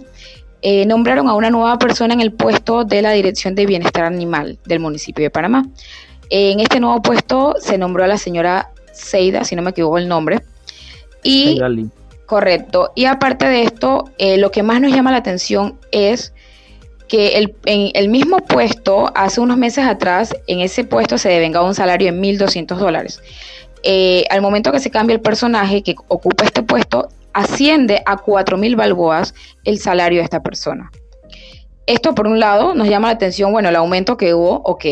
eh, 0.62 0.84
nombraron 0.86 1.28
a 1.28 1.34
una 1.34 1.50
nueva 1.50 1.78
persona 1.78 2.14
en 2.14 2.20
el 2.20 2.32
puesto 2.32 2.84
de 2.84 3.02
la 3.02 3.12
Dirección 3.12 3.54
de 3.54 3.66
Bienestar 3.66 4.04
Animal 4.04 4.58
del 4.66 4.80
municipio 4.80 5.22
de 5.22 5.30
Panamá. 5.30 5.64
En 6.30 6.60
este 6.60 6.80
nuevo 6.80 7.00
puesto 7.02 7.54
se 7.60 7.78
nombró 7.78 8.04
a 8.04 8.08
la 8.08 8.18
señora 8.18 8.70
Seida, 8.92 9.44
si 9.44 9.54
no 9.54 9.62
me 9.62 9.70
equivoco 9.70 9.98
el 9.98 10.08
nombre. 10.08 10.42
Y, 11.22 11.60
correcto. 12.26 12.90
Y 12.94 13.04
aparte 13.04 13.46
de 13.46 13.62
esto, 13.62 14.10
eh, 14.18 14.38
lo 14.38 14.50
que 14.50 14.62
más 14.62 14.80
nos 14.80 14.92
llama 14.92 15.12
la 15.12 15.18
atención 15.18 15.78
es 15.92 16.32
que 17.08 17.38
el, 17.38 17.54
en 17.66 17.90
el 17.94 18.08
mismo 18.08 18.38
puesto, 18.38 19.12
hace 19.14 19.40
unos 19.40 19.56
meses 19.56 19.84
atrás, 19.86 20.34
en 20.46 20.60
ese 20.60 20.84
puesto 20.84 21.18
se 21.18 21.28
devengaba 21.28 21.66
un 21.66 21.74
salario 21.74 22.12
de 22.12 22.18
1.200 22.18 22.76
dólares. 22.76 23.20
Eh, 23.82 24.24
al 24.30 24.42
momento 24.42 24.72
que 24.72 24.80
se 24.80 24.90
cambia 24.90 25.14
el 25.14 25.20
personaje 25.20 25.82
que 25.82 25.94
ocupa 26.08 26.44
este 26.44 26.62
puesto, 26.62 27.08
asciende 27.32 28.02
a 28.06 28.16
4.000 28.16 28.76
balboas 28.76 29.34
el 29.64 29.78
salario 29.78 30.18
de 30.18 30.24
esta 30.24 30.42
persona. 30.42 30.90
Esto 31.86 32.14
por 32.14 32.26
un 32.26 32.40
lado 32.40 32.74
nos 32.74 32.88
llama 32.88 33.08
la 33.08 33.14
atención, 33.14 33.52
bueno, 33.52 33.68
el 33.68 33.76
aumento 33.76 34.16
que 34.16 34.34
hubo, 34.34 34.62
ok. 34.64 34.84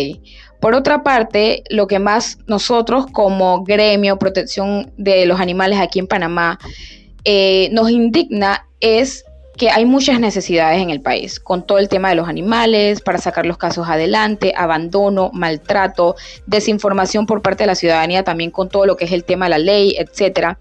Por 0.61 0.75
otra 0.75 1.02
parte, 1.02 1.64
lo 1.68 1.88
que 1.88 1.99
más 1.99 2.38
nosotros 2.47 3.06
como 3.11 3.64
gremio 3.64 4.18
protección 4.18 4.92
de 4.97 5.26
los 5.26 5.40
animales 5.40 5.80
aquí 5.80 5.99
en 5.99 6.06
Panamá 6.06 6.59
eh, 7.25 7.68
nos 7.73 7.90
indigna 7.90 8.68
es 8.80 9.24
que 9.56 9.70
hay 9.70 9.84
muchas 9.84 10.18
necesidades 10.18 10.82
en 10.82 10.90
el 10.90 11.00
país, 11.00 11.38
con 11.38 11.64
todo 11.64 11.78
el 11.78 11.88
tema 11.88 12.08
de 12.08 12.16
los 12.16 12.28
animales, 12.28 13.00
para 13.00 13.18
sacar 13.18 13.46
los 13.46 13.56
casos 13.56 13.88
adelante, 13.88 14.52
abandono, 14.56 15.30
maltrato, 15.32 16.16
desinformación 16.46 17.26
por 17.26 17.40
parte 17.40 17.62
de 17.62 17.68
la 17.68 17.75
ciudadanía, 17.75 18.25
también 18.25 18.50
con 18.50 18.68
todo 18.68 18.87
lo 18.87 18.96
que 18.96 19.04
es 19.04 19.12
el 19.12 19.25
tema 19.25 19.46
de 19.46 19.50
la 19.50 19.58
ley, 19.58 19.94
etcétera. 19.99 20.58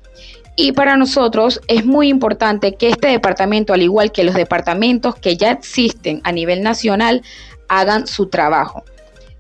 Y 0.56 0.74
para 0.74 0.96
nosotros 0.96 1.60
es 1.68 1.86
muy 1.86 2.10
importante 2.10 2.76
que 2.76 2.90
este 2.90 3.08
departamento, 3.08 3.74
al 3.74 3.82
igual 3.82 4.12
que 4.12 4.24
los 4.24 4.36
departamentos 4.36 5.16
que 5.16 5.36
ya 5.36 5.52
existen 5.52 6.22
a 6.24 6.32
nivel 6.32 6.62
nacional, 6.62 7.24
hagan 7.68 8.06
su 8.06 8.28
trabajo. 8.28 8.84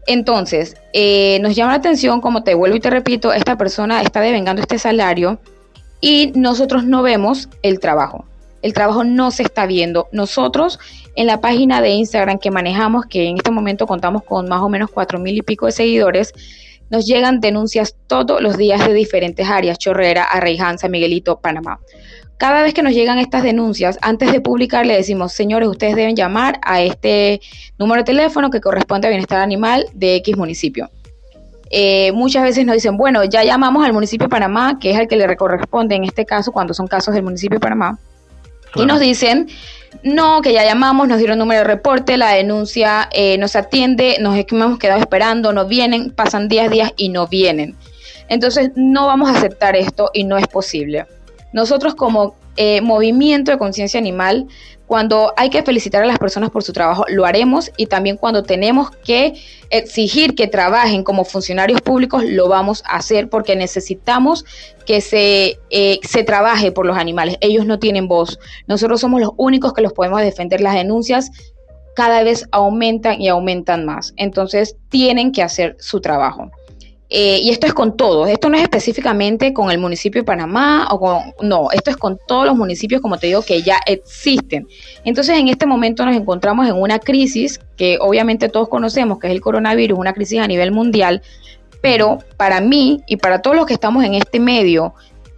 Entonces, 0.07 0.75
eh, 0.93 1.38
nos 1.41 1.55
llama 1.55 1.74
la 1.74 1.77
atención, 1.77 2.19
como 2.19 2.43
te 2.43 2.55
vuelvo 2.55 2.75
y 2.75 2.79
te 2.79 2.89
repito, 2.89 3.31
esta 3.31 3.57
persona 3.57 4.01
está 4.01 4.19
devengando 4.22 4.62
este 4.62 4.79
salario 4.79 5.39
y 6.01 6.31
nosotros 6.36 6.83
no 6.83 7.03
vemos 7.03 7.48
el 7.62 7.79
trabajo 7.79 8.25
el 8.63 8.74
trabajo 8.74 9.03
no 9.03 9.29
se 9.29 9.43
está 9.43 9.67
viendo. 9.67 10.08
Nosotros 10.12 10.79
en 11.15 11.27
la 11.27 11.41
página 11.41 11.82
de 11.82 11.89
Instagram 11.89 12.39
que 12.39 12.50
manejamos, 12.50 13.05
que 13.05 13.27
en 13.27 13.38
este 13.38 13.51
momento 13.51 13.86
contamos 13.86 14.24
con 14.24 14.48
más 14.48 14.62
o 14.62 14.70
menos 14.70 14.89
cuatro 14.89 15.20
mil 15.20 15.38
y 15.38 15.41
pico 15.43 15.67
de 15.67 15.74
seguidores, 15.74 16.34
nos 16.89 17.05
llegan 17.05 17.39
denuncias 17.39 17.96
todos 18.08 18.41
los 18.41 18.58
días 18.58 18.88
de 18.88 18.93
diferentes 18.93 19.48
áreas, 19.48 19.77
Chorrera, 19.77 20.24
Arraijanza, 20.24 20.88
Miguelito, 20.88 21.39
Panamá. 21.39 21.79
Cada 22.38 22.63
vez 22.63 22.74
que 22.74 22.84
nos 22.84 22.93
llegan 22.93 23.20
estas 23.20 23.43
denuncias, 23.43 24.00
antes 24.01 24.32
de 24.32 24.41
publicar 24.41 24.86
le 24.86 24.96
decimos, 24.96 25.34
señores, 25.34 25.67
ustedes 25.67 25.96
deben 25.96 26.15
llamar 26.15 26.60
a 26.63 26.82
este 26.82 27.41
número 27.77 28.01
de 28.01 28.05
teléfono 28.05 28.50
que 28.50 28.62
corresponde 28.62 29.08
a 29.08 29.10
Bienestar 29.10 29.39
Animal 29.39 29.88
de 29.93 30.15
X 30.15 30.38
municipio. 30.38 30.89
Eh, 31.70 32.12
muchas 32.13 32.43
veces 32.43 32.65
nos 32.65 32.75
dicen, 32.75 32.96
bueno, 32.98 33.24
ya 33.24 33.43
llamamos 33.43 33.86
al 33.86 33.93
municipio 33.93 34.25
de 34.27 34.29
Panamá, 34.29 34.77
que 34.79 34.91
es 34.91 35.00
el 35.00 35.08
que 35.08 35.15
le 35.15 35.36
corresponde 35.36 35.96
en 35.96 36.03
este 36.03 36.25
caso, 36.25 36.51
cuando 36.51 36.74
son 36.74 36.88
casos 36.88 37.13
del 37.13 37.24
municipio 37.24 37.58
de 37.58 37.62
Panamá 37.62 38.00
y 38.75 38.86
nos 38.86 39.00
dicen, 39.00 39.48
no, 40.01 40.42
que 40.42 40.53
ya 40.53 40.63
llamamos, 40.63 41.08
nos 41.08 41.20
dieron 41.20 41.39
número 41.39 41.60
de 41.60 41.68
reporte, 41.68 42.18
la 42.18 42.32
denuncia 42.32 43.10
eh, 43.12 43.38
nos 43.38 43.56
atiende, 43.56 44.18
nos 44.20 44.38
hemos 44.38 44.80
quedado 44.80 45.00
esperando, 45.00 45.53
no 45.53 45.65
vienen, 45.68 46.12
pasan 46.12 46.48
10 46.48 46.72
días 46.72 46.92
y 46.98 47.10
no 47.10 47.27
vienen. 47.27 47.75
Entonces 48.30 48.72
no 48.75 49.08
vamos 49.08 49.30
a 49.30 49.38
aceptar 49.38 49.75
esto 49.75 50.10
y 50.13 50.24
no 50.24 50.38
es 50.38 50.48
posible. 50.48 51.06
Nosotros 51.51 51.96
como 51.96 52.36
eh, 52.55 52.81
movimiento 52.81 53.51
de 53.51 53.57
conciencia 53.57 54.00
animal 54.00 54.48
cuando 54.86 55.33
hay 55.38 55.50
que 55.50 55.63
felicitar 55.63 56.03
a 56.03 56.05
las 56.05 56.19
personas 56.19 56.50
por 56.51 56.62
su 56.62 56.74
trabajo, 56.74 57.05
lo 57.10 57.25
haremos 57.25 57.72
y 57.77 57.88
también 57.88 58.17
cuando 58.17 58.43
tenemos 58.43 58.91
que 58.91 59.33
exigir 59.69 60.36
que 60.36 60.48
trabajen 60.48 61.03
como 61.03 61.24
funcionarios 61.25 61.81
públicos, 61.81 62.24
lo 62.24 62.48
vamos 62.48 62.83
a 62.86 62.98
hacer 62.98 63.29
porque 63.29 63.55
necesitamos 63.55 64.45
que 64.86 65.01
se, 65.01 65.57
eh, 65.69 66.00
se 66.03 66.24
trabaje 66.24 66.72
por 66.72 66.86
los 66.86 66.98
animales. 66.98 67.38
Ellos 67.41 67.65
no 67.65 67.79
tienen 67.79 68.07
voz. 68.07 68.38
Nosotros 68.67 69.01
somos 69.01 69.19
los 69.22 69.31
únicos 69.38 69.74
que 69.74 69.81
los 69.81 69.93
podemos 69.93 70.22
defender. 70.22 70.62
Las 70.62 70.75
denuncias 70.75 71.31
cada 71.95 72.22
vez 72.24 72.45
aumentan 72.51 73.22
y 73.22 73.29
aumentan 73.29 73.86
más. 73.86 74.13
Entonces 74.17 74.75
tienen 74.89 75.31
que 75.31 75.41
hacer 75.41 75.75
su 75.79 76.01
trabajo. 76.01 76.51
Eh, 77.15 77.41
y 77.43 77.51
esto 77.51 77.67
es 77.67 77.75
con 77.75 77.96
todos, 77.96 78.27
esto 78.27 78.50
no 78.50 78.58
es 78.58 78.63
específicamente 78.63 79.53
con 79.53 79.70
el 79.70 79.77
municipio 79.77 80.22
de 80.22 80.25
Panamá 80.25 80.88
o 80.89 81.00
con, 81.00 81.22
no, 81.48 81.70
esto 81.72 81.91
es 81.91 81.96
con 81.96 82.17
todos 82.27 82.48
los 82.48 82.55
municipios, 82.55 83.01
como 83.01 83.20
te 83.20 83.27
digo, 83.27 83.43
que 83.43 83.62
ya 83.62 83.77
existen. 83.86 84.67
Entonces, 85.05 85.38
en 85.38 85.48
este 85.48 85.67
momento 85.67 86.03
nos 86.08 86.15
encontramos 86.15 86.67
en 86.67 86.74
una 86.74 86.98
crisis 86.98 87.60
que 87.77 88.00
obviamente 88.01 88.50
todos 88.50 88.67
conocemos, 88.67 89.20
que 89.20 89.27
es 89.27 89.34
el 89.34 89.41
coronavirus, 89.41 90.00
una 90.00 90.13
crisis 90.13 90.39
a 90.39 90.48
nivel 90.48 90.72
mundial, 90.72 91.22
pero 91.82 92.17
para 92.36 92.62
mí 92.62 93.03
y 93.05 93.17
para 93.17 93.43
todos 93.43 93.55
los 93.55 93.67
que 93.67 93.75
estamos 93.75 94.03
en 94.03 94.15
este 94.15 94.39
medio, 94.39 94.96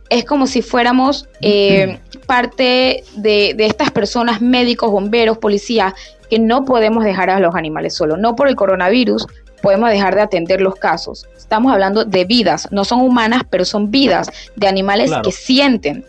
es 0.10 0.24
como 0.24 0.48
si 0.48 0.62
fuéramos 0.62 1.28
eh, 1.42 2.00
parte 2.26 3.04
de, 3.18 3.54
de 3.54 3.66
estas 3.66 3.92
personas, 3.92 4.40
médicos, 4.40 4.92
bomberos, 4.92 5.40
policías, 5.40 5.94
que 6.30 6.40
no 6.40 6.64
podemos 6.64 7.04
dejar 7.04 7.30
a 7.30 7.42
los 7.42 7.54
animales 7.54 7.96
solos, 7.96 8.18
no 8.18 8.34
por 8.38 8.48
el 8.48 8.56
coronavirus, 8.56 9.28
podemos 9.66 9.90
dejar 9.90 10.14
de 10.14 10.22
atender 10.22 10.62
los 10.62 10.76
casos. 10.76 11.28
Estamos 11.36 11.74
hablando 11.74 12.06
de 12.06 12.24
vidas, 12.24 12.68
no 12.72 12.86
son 12.86 13.02
humanas, 13.02 13.42
pero 13.50 13.66
son 13.66 13.90
vidas 13.90 14.30
de 14.56 14.68
animales 14.68 15.12
que 15.24 15.32
sienten. 15.32 16.06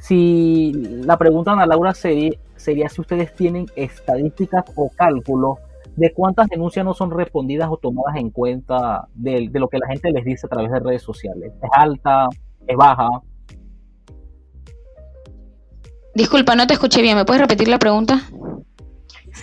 Si 0.00 0.74
la 0.74 1.16
pregunta, 1.16 1.52
Ana 1.52 1.64
Laura, 1.64 1.94
sería, 1.94 2.32
sería 2.56 2.90
si 2.90 3.00
ustedes 3.00 3.34
tienen 3.34 3.68
estadísticas 3.74 4.64
o 4.76 4.90
cálculos 4.90 5.56
de 5.96 6.12
cuántas 6.12 6.46
denuncias 6.48 6.84
no 6.84 6.92
son 6.92 7.10
respondidas 7.10 7.70
o 7.70 7.78
tomadas 7.78 8.16
en 8.16 8.28
cuenta 8.28 9.08
de, 9.14 9.48
de 9.50 9.60
lo 9.60 9.68
que 9.68 9.78
la 9.78 9.86
gente 9.88 10.10
les 10.12 10.26
dice 10.26 10.46
a 10.46 10.50
través 10.50 10.70
de 10.70 10.80
redes 10.80 11.02
sociales. 11.02 11.50
¿Es 11.62 11.70
alta? 11.72 12.28
¿Es 12.66 12.76
baja? 12.76 13.08
Disculpa, 16.14 16.54
no 16.54 16.66
te 16.66 16.74
escuché 16.74 17.00
bien. 17.00 17.16
¿Me 17.16 17.24
puedes 17.24 17.40
repetir 17.40 17.68
la 17.68 17.78
pregunta? 17.78 18.20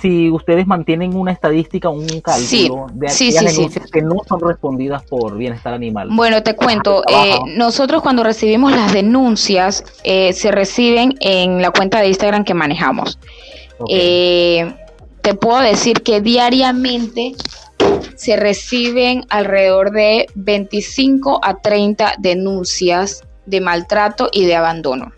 Si 0.02 0.30
ustedes 0.30 0.68
mantienen 0.68 1.16
una 1.16 1.32
estadística, 1.32 1.90
un 1.90 2.08
cálculo 2.22 2.88
de 2.94 3.08
aquellas 3.08 3.56
denuncias 3.56 3.92
que 3.92 4.02
no 4.02 4.18
son 4.28 4.40
respondidas 4.40 5.04
por 5.04 5.38
bienestar 5.38 5.74
animal. 5.74 6.10
Bueno, 6.12 6.44
te 6.44 6.56
cuento, 6.56 7.04
eh, 7.08 7.38
nosotros 7.56 8.02
cuando 8.02 8.24
recibimos 8.24 8.72
las 8.72 8.94
denuncias 8.94 9.84
eh, 10.04 10.34
se 10.34 10.52
reciben 10.52 11.16
en 11.20 11.62
la 11.62 11.72
cuenta 11.72 12.02
de 12.02 12.08
Instagram 12.08 12.44
que 12.44 12.54
manejamos. 12.54 13.20
Eh, 13.90 14.74
te 15.22 15.34
puedo 15.34 15.60
decir 15.60 16.02
que 16.02 16.22
diariamente 16.22 17.34
se 18.16 18.36
reciben 18.36 19.26
alrededor 19.30 19.92
de 19.92 20.28
25 20.36 21.40
a 21.44 21.56
30 21.62 22.16
denuncias 22.20 23.24
de 23.46 23.62
maltrato 23.62 24.30
y 24.32 24.46
de 24.46 24.56
abandono. 24.56 25.12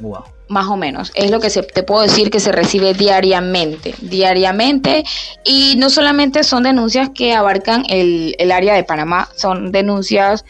Wow 0.00 0.33
más 0.48 0.66
o 0.68 0.76
menos. 0.76 1.10
Es 1.14 1.30
lo 1.30 1.40
que 1.40 1.50
se, 1.50 1.62
te 1.62 1.82
puedo 1.82 2.02
decir 2.02 2.30
que 2.30 2.40
se 2.40 2.52
recibe 2.52 2.94
diariamente, 2.94 3.94
diariamente. 4.00 5.04
Y 5.44 5.74
no 5.78 5.90
solamente 5.90 6.44
son 6.44 6.64
denuncias 6.64 7.10
que 7.14 7.34
abarcan 7.34 7.84
el, 7.88 8.34
área 8.52 8.74
de 8.74 8.84
Panamá, 8.84 9.28
son 9.36 9.72
denuncias 9.72 10.44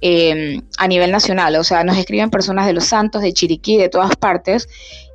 em, 0.00 0.62
a 0.78 0.88
nivel 0.88 1.10
nacional. 1.10 1.56
O 1.56 1.64
sea, 1.64 1.84
nos 1.84 1.96
escriben 1.98 2.30
personas 2.30 2.66
de 2.66 2.72
Los 2.72 2.84
Santos, 2.84 3.22
de 3.22 3.32
Chiriquí, 3.32 3.76
de 3.76 3.88
todas 3.88 4.16
partes. 4.16 4.68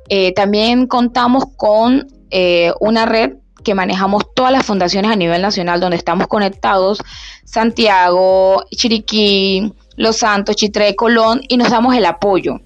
Eh, 0.08 0.32
también 0.32 0.86
contamos 0.86 1.44
con 1.56 2.06
eh, 2.30 2.72
una 2.80 3.06
red 3.06 3.34
que 3.64 3.74
manejamos 3.74 4.32
todas 4.34 4.52
las 4.52 4.64
fundaciones 4.64 5.10
a 5.10 5.16
nivel 5.16 5.42
nacional 5.42 5.80
donde 5.80 5.96
estamos 5.96 6.28
conectados, 6.28 7.02
Santiago, 7.44 8.64
Chiriquí, 8.70 9.72
Los 9.96 10.18
Santos, 10.18 10.54
Chitré, 10.54 10.94
Colón, 10.94 11.40
y 11.48 11.56
nos 11.56 11.70
damos 11.70 11.96
el 11.96 12.04
apoyo 12.04 12.60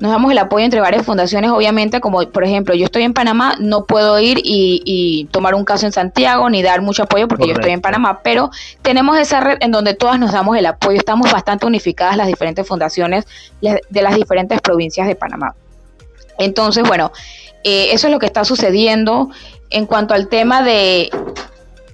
nos 0.00 0.10
damos 0.10 0.32
el 0.32 0.38
apoyo 0.38 0.64
entre 0.64 0.80
varias 0.80 1.06
fundaciones, 1.06 1.50
obviamente, 1.50 2.00
como 2.00 2.20
por 2.30 2.44
ejemplo, 2.44 2.74
yo 2.74 2.84
estoy 2.84 3.04
en 3.04 3.14
Panamá, 3.14 3.54
no 3.60 3.84
puedo 3.84 4.18
ir 4.18 4.40
y, 4.42 5.28
tomar 5.30 5.54
un 5.54 5.64
caso 5.64 5.86
en 5.86 5.92
Santiago 5.92 6.50
ni 6.50 6.62
dar 6.62 6.82
mucho 6.82 7.04
apoyo 7.04 7.28
porque 7.28 7.46
yo 7.46 7.54
estoy 7.54 7.72
en 7.72 7.80
Panamá, 7.80 8.20
pero 8.22 8.50
tenemos 8.82 9.18
esa 9.18 9.40
red 9.40 9.58
en 9.60 9.70
donde 9.70 9.94
todas 9.94 10.18
nos 10.18 10.32
damos 10.32 10.56
el 10.56 10.66
apoyo, 10.66 10.98
estamos 10.98 11.30
bastante 11.32 11.66
unificadas 11.66 12.16
las 12.16 12.26
diferentes 12.26 12.66
fundaciones 12.66 13.26
de 13.60 14.02
las 14.02 14.14
diferentes 14.16 14.60
provincias 14.60 15.06
de 15.06 15.14
Panamá. 15.14 15.54
Entonces, 16.38 16.84
bueno, 16.86 17.12
eh, 17.62 17.88
eso 17.92 18.08
es 18.08 18.12
lo 18.12 18.18
que 18.18 18.26
está 18.26 18.44
sucediendo 18.44 19.30
en 19.70 19.86
cuanto 19.86 20.14
al 20.14 20.28
tema 20.28 20.62
de, 20.62 21.10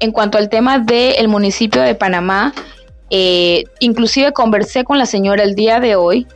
en 0.00 0.12
cuanto 0.12 0.38
al 0.38 0.48
tema 0.48 0.78
del 0.78 1.28
municipio 1.28 1.82
de 1.82 1.94
Panamá. 1.94 2.54
Eh, 3.10 3.64
inclusive 3.80 4.32
conversé 4.32 4.84
con 4.84 4.98
la 4.98 5.04
señora 5.04 5.42
el 5.42 5.54
día 5.54 5.80
de 5.80 5.96
hoy 5.96 6.26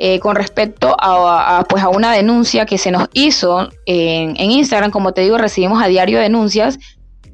eh, 0.00 0.20
con 0.20 0.36
respecto 0.36 0.96
a, 0.96 1.64
pues 1.68 1.82
a 1.82 1.88
una 1.88 2.12
denuncia 2.12 2.66
que 2.66 2.78
se 2.78 2.92
nos 2.92 3.08
hizo 3.14 3.68
en, 3.84 4.36
Instagram. 4.38 4.92
Como 4.92 5.12
te 5.12 5.22
digo, 5.22 5.38
recibimos 5.38 5.82
a 5.82 5.88
diario 5.88 6.20
denuncias. 6.20 6.78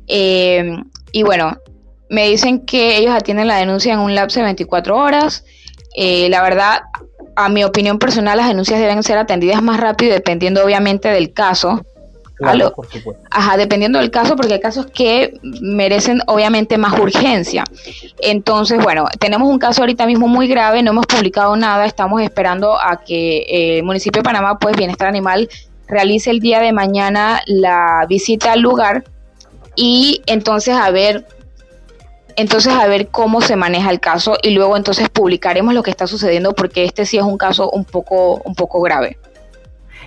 Eh, 0.07 0.79
y 1.13 1.23
bueno, 1.25 1.59
me 2.09 2.27
dicen 2.29 2.65
que 2.65 2.97
ellos 2.97 3.15
atienden 3.15 3.49
la 3.49 3.57
denuncia 3.57 3.93
en 3.93 4.01
un 4.01 4.15
lapso 4.15 4.41
de 4.41 4.45
24 4.45 4.97
horas. 4.97 5.45
Eh, 5.95 6.29
la 6.31 6.43
verdad, 6.43 6.81
a 7.37 7.51
mi 7.51 7.65
opinión 7.65 7.99
personal, 7.99 8.39
las 8.39 8.49
denuncias 8.49 8.81
deben 8.81 9.03
ser 9.03 9.19
atendidas 9.19 9.63
más 9.63 9.79
rápido, 9.79 10.15
dependiendo 10.15 10.65
obviamente 10.65 11.09
del 11.09 11.35
caso. 11.35 11.85
Ajá, 13.31 13.57
dependiendo 13.57 13.99
del 13.99 14.11
caso, 14.11 14.37
porque 14.37 14.55
hay 14.55 14.61
casos 14.61 14.87
que 14.87 15.39
merecen 15.61 16.21
obviamente 16.27 16.79
más 16.79 16.99
urgencia. 16.99 17.65
Entonces, 18.21 18.83
bueno, 18.83 19.07
tenemos 19.19 19.49
un 19.49 19.59
caso 19.59 19.83
ahorita 19.83 20.07
mismo 20.07 20.27
muy 20.27 20.49
grave, 20.49 20.83
no 20.83 20.91
hemos 20.91 21.07
publicado 21.07 21.55
nada, 21.57 21.87
estamos 21.87 22.23
esperando 22.23 22.79
a 22.81 23.01
que 23.05 23.39
eh, 23.39 23.79
el 23.79 23.85
municipio 23.85 24.21
de 24.21 24.25
Panamá, 24.25 24.59
pues 24.59 24.77
Bienestar 24.77 25.09
Animal, 25.09 25.49
realice 25.87 26.31
el 26.31 26.41
día 26.41 26.61
de 26.61 26.73
mañana 26.73 27.41
la 27.47 28.07
visita 28.09 28.53
al 28.53 28.61
lugar 28.61 29.05
y 29.77 30.23
entonces 30.27 30.75
a 30.75 30.91
ver 30.91 31.27
entonces 32.37 32.73
a 32.73 32.87
ver 32.89 33.09
cómo 33.09 33.41
se 33.41 33.55
maneja 33.55 33.91
el 33.91 34.01
caso 34.01 34.37
y 34.43 34.51
luego 34.51 34.77
entonces 34.77 35.09
publicaremos 35.09 35.73
lo 35.73 35.83
que 35.83 35.91
está 35.91 36.07
sucediendo 36.07 36.53
porque 36.53 36.85
este 36.85 37.07
sí 37.07 37.17
es 37.17 37.23
un 37.23 37.39
caso 37.39 37.71
un 37.71 37.85
poco 37.85 38.41
un 38.45 38.55
poco 38.55 38.81
grave. 38.81 39.19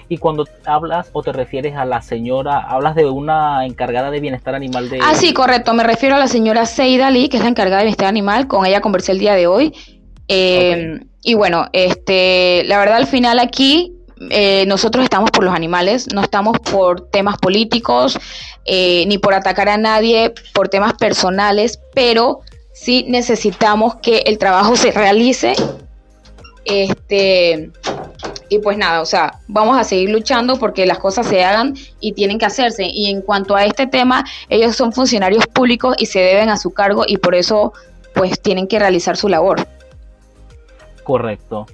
Y 0.09 0.17
cuando 0.17 0.45
hablas 0.65 1.09
o 1.13 1.21
te 1.21 1.33
refieres 1.33 1.75
a 1.75 1.85
la 1.85 2.01
señora, 2.01 2.59
hablas 2.59 2.95
de 2.95 3.05
una 3.05 3.65
encargada 3.65 4.09
de 4.09 4.19
bienestar 4.19 4.55
animal 4.55 4.89
de... 4.89 4.99
Ah, 5.01 5.15
sí, 5.15 5.33
correcto. 5.33 5.73
Me 5.73 5.83
refiero 5.83 6.15
a 6.15 6.19
la 6.19 6.27
señora 6.27 6.65
Seida 6.65 7.09
Lee, 7.09 7.29
que 7.29 7.37
es 7.37 7.43
la 7.43 7.49
encargada 7.49 7.79
de 7.79 7.85
bienestar 7.85 8.07
animal. 8.07 8.47
Con 8.47 8.65
ella 8.65 8.81
conversé 8.81 9.11
el 9.11 9.19
día 9.19 9.35
de 9.35 9.47
hoy. 9.47 9.73
Eh, 10.27 10.99
y 11.23 11.33
bueno, 11.33 11.67
este, 11.73 12.63
la 12.65 12.79
verdad 12.79 12.97
al 12.97 13.07
final 13.07 13.39
aquí 13.39 13.93
eh, 14.29 14.65
nosotros 14.65 15.03
estamos 15.03 15.29
por 15.31 15.43
los 15.43 15.53
animales, 15.53 16.07
no 16.13 16.21
estamos 16.21 16.57
por 16.59 17.09
temas 17.09 17.37
políticos 17.37 18.17
eh, 18.65 19.05
ni 19.07 19.17
por 19.17 19.33
atacar 19.33 19.69
a 19.69 19.77
nadie 19.77 20.33
por 20.53 20.69
temas 20.69 20.93
personales, 20.93 21.79
pero 21.93 22.41
sí 22.73 23.05
necesitamos 23.07 23.95
que 23.95 24.19
el 24.19 24.37
trabajo 24.37 24.75
se 24.75 24.91
realice. 24.91 25.53
Este, 26.65 27.71
y 28.49 28.59
pues 28.59 28.77
nada, 28.77 29.01
o 29.01 29.05
sea, 29.05 29.39
vamos 29.47 29.77
a 29.77 29.83
seguir 29.83 30.09
luchando 30.09 30.57
porque 30.57 30.85
las 30.85 30.99
cosas 30.99 31.27
se 31.27 31.43
hagan 31.43 31.75
y 31.99 32.13
tienen 32.13 32.39
que 32.39 32.45
hacerse. 32.45 32.85
Y 32.85 33.09
en 33.09 33.21
cuanto 33.21 33.55
a 33.55 33.65
este 33.65 33.87
tema, 33.87 34.25
ellos 34.49 34.75
son 34.75 34.93
funcionarios 34.93 35.45
públicos 35.47 35.95
y 35.97 36.05
se 36.05 36.19
deben 36.19 36.49
a 36.49 36.57
su 36.57 36.73
cargo 36.73 37.03
y 37.07 37.17
por 37.17 37.35
eso 37.35 37.73
pues 38.13 38.39
tienen 38.39 38.67
que 38.67 38.79
realizar 38.79 39.17
su 39.17 39.27
labor. 39.27 39.67
Correcto. 41.03 41.67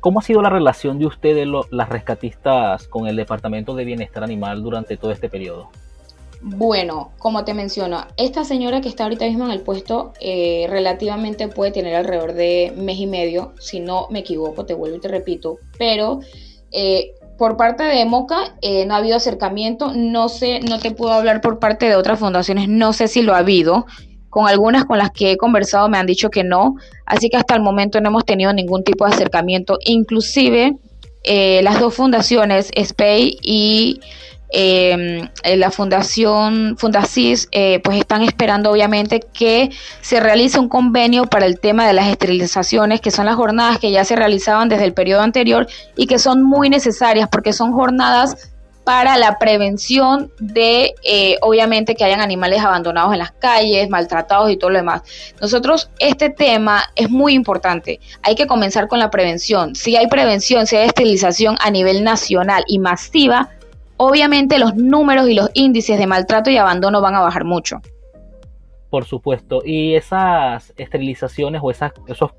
¿Cómo 0.00 0.20
ha 0.20 0.22
sido 0.22 0.40
la 0.40 0.50
relación 0.50 0.98
de 0.98 1.06
ustedes, 1.06 1.48
las 1.70 1.88
rescatistas, 1.88 2.86
con 2.86 3.08
el 3.08 3.16
Departamento 3.16 3.74
de 3.74 3.84
Bienestar 3.84 4.22
Animal 4.22 4.62
durante 4.62 4.96
todo 4.96 5.10
este 5.10 5.28
periodo? 5.28 5.70
Bueno, 6.48 7.10
como 7.18 7.44
te 7.44 7.54
menciono, 7.54 8.06
esta 8.16 8.44
señora 8.44 8.80
que 8.80 8.88
está 8.88 9.02
ahorita 9.02 9.24
mismo 9.24 9.46
en 9.46 9.50
el 9.50 9.62
puesto 9.62 10.12
eh, 10.20 10.68
relativamente 10.70 11.48
puede 11.48 11.72
tener 11.72 11.96
alrededor 11.96 12.34
de 12.34 12.72
mes 12.76 12.98
y 12.98 13.08
medio, 13.08 13.52
si 13.58 13.80
no 13.80 14.06
me 14.10 14.20
equivoco, 14.20 14.64
te 14.64 14.72
vuelvo 14.72 14.96
y 14.96 15.00
te 15.00 15.08
repito, 15.08 15.58
pero 15.76 16.20
eh, 16.70 17.14
por 17.36 17.56
parte 17.56 17.82
de 17.82 18.04
Moca 18.04 18.54
eh, 18.62 18.86
no 18.86 18.94
ha 18.94 18.98
habido 18.98 19.16
acercamiento, 19.16 19.92
no 19.92 20.28
sé, 20.28 20.60
no 20.60 20.78
te 20.78 20.92
puedo 20.92 21.14
hablar 21.14 21.40
por 21.40 21.58
parte 21.58 21.86
de 21.86 21.96
otras 21.96 22.20
fundaciones, 22.20 22.68
no 22.68 22.92
sé 22.92 23.08
si 23.08 23.22
lo 23.22 23.34
ha 23.34 23.38
habido, 23.38 23.84
con 24.30 24.46
algunas 24.46 24.84
con 24.84 24.98
las 24.98 25.10
que 25.10 25.32
he 25.32 25.36
conversado 25.36 25.88
me 25.88 25.98
han 25.98 26.06
dicho 26.06 26.30
que 26.30 26.44
no, 26.44 26.76
así 27.06 27.28
que 27.28 27.38
hasta 27.38 27.56
el 27.56 27.60
momento 27.60 28.00
no 28.00 28.10
hemos 28.10 28.24
tenido 28.24 28.52
ningún 28.52 28.84
tipo 28.84 29.04
de 29.04 29.14
acercamiento. 29.14 29.78
Inclusive 29.84 30.76
las 31.24 31.80
dos 31.80 31.92
fundaciones, 31.92 32.70
SPEI 32.80 33.38
y 33.42 33.98
eh, 34.58 35.28
la 35.56 35.70
fundación 35.70 36.76
Fundacis, 36.78 37.46
eh, 37.52 37.78
pues 37.84 37.98
están 37.98 38.22
esperando 38.22 38.70
obviamente 38.70 39.20
que 39.20 39.70
se 40.00 40.18
realice 40.18 40.58
un 40.58 40.70
convenio 40.70 41.26
para 41.26 41.44
el 41.44 41.60
tema 41.60 41.86
de 41.86 41.92
las 41.92 42.08
esterilizaciones, 42.08 43.02
que 43.02 43.10
son 43.10 43.26
las 43.26 43.36
jornadas 43.36 43.78
que 43.78 43.90
ya 43.90 44.02
se 44.06 44.16
realizaban 44.16 44.70
desde 44.70 44.84
el 44.84 44.94
periodo 44.94 45.20
anterior 45.20 45.66
y 45.94 46.06
que 46.06 46.18
son 46.18 46.42
muy 46.42 46.70
necesarias 46.70 47.28
porque 47.30 47.52
son 47.52 47.72
jornadas 47.72 48.50
para 48.86 49.18
la 49.18 49.38
prevención 49.38 50.32
de, 50.38 50.94
eh, 51.04 51.36
obviamente, 51.42 51.94
que 51.94 52.04
hayan 52.04 52.22
animales 52.22 52.62
abandonados 52.62 53.12
en 53.12 53.18
las 53.18 53.32
calles, 53.32 53.90
maltratados 53.90 54.50
y 54.50 54.56
todo 54.56 54.70
lo 54.70 54.78
demás. 54.78 55.02
Nosotros, 55.38 55.90
este 55.98 56.30
tema 56.30 56.84
es 56.94 57.10
muy 57.10 57.34
importante. 57.34 58.00
Hay 58.22 58.36
que 58.36 58.46
comenzar 58.46 58.88
con 58.88 59.00
la 59.00 59.10
prevención. 59.10 59.74
Si 59.74 59.96
hay 59.96 60.06
prevención, 60.06 60.66
si 60.66 60.76
hay 60.76 60.86
esterilización 60.86 61.58
a 61.60 61.70
nivel 61.70 62.04
nacional 62.04 62.64
y 62.68 62.78
masiva, 62.78 63.50
obviamente 63.96 64.58
los 64.58 64.74
números 64.74 65.28
y 65.28 65.34
los 65.34 65.50
índices 65.54 65.98
de 65.98 66.06
maltrato 66.06 66.50
y 66.50 66.56
abandono 66.56 67.00
van 67.00 67.14
a 67.14 67.20
bajar 67.20 67.44
mucho. 67.44 67.80
Por 68.90 69.04
supuesto. 69.04 69.62
Y 69.64 69.94
esas 69.94 70.72
esterilizaciones 70.76 71.60
o 71.62 71.70
esas, 71.70 71.92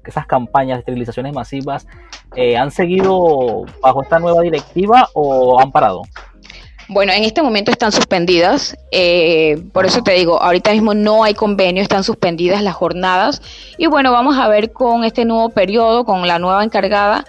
esas 0.05 0.25
campañas 0.25 0.77
de 0.77 0.79
esterilizaciones 0.79 1.33
masivas 1.33 1.87
eh, 2.35 2.57
han 2.57 2.71
seguido 2.71 3.65
bajo 3.81 4.01
esta 4.01 4.19
nueva 4.19 4.41
directiva 4.41 5.09
o 5.13 5.59
han 5.59 5.71
parado? 5.71 6.01
Bueno, 6.89 7.11
en 7.11 7.25
este 7.25 7.41
momento 7.41 7.69
están 7.69 7.91
suspendidas, 7.91 8.77
eh, 8.91 9.61
por 9.73 9.85
eso 9.85 10.01
te 10.03 10.13
digo, 10.13 10.41
ahorita 10.41 10.71
mismo 10.71 10.93
no 10.93 11.25
hay 11.25 11.33
convenio, 11.33 11.83
están 11.83 12.05
suspendidas 12.05 12.63
las 12.63 12.75
jornadas 12.75 13.41
y 13.77 13.87
bueno, 13.87 14.13
vamos 14.13 14.37
a 14.37 14.47
ver 14.47 14.71
con 14.71 15.03
este 15.03 15.25
nuevo 15.25 15.49
periodo, 15.49 16.05
con 16.05 16.25
la 16.25 16.39
nueva 16.39 16.63
encargada. 16.63 17.25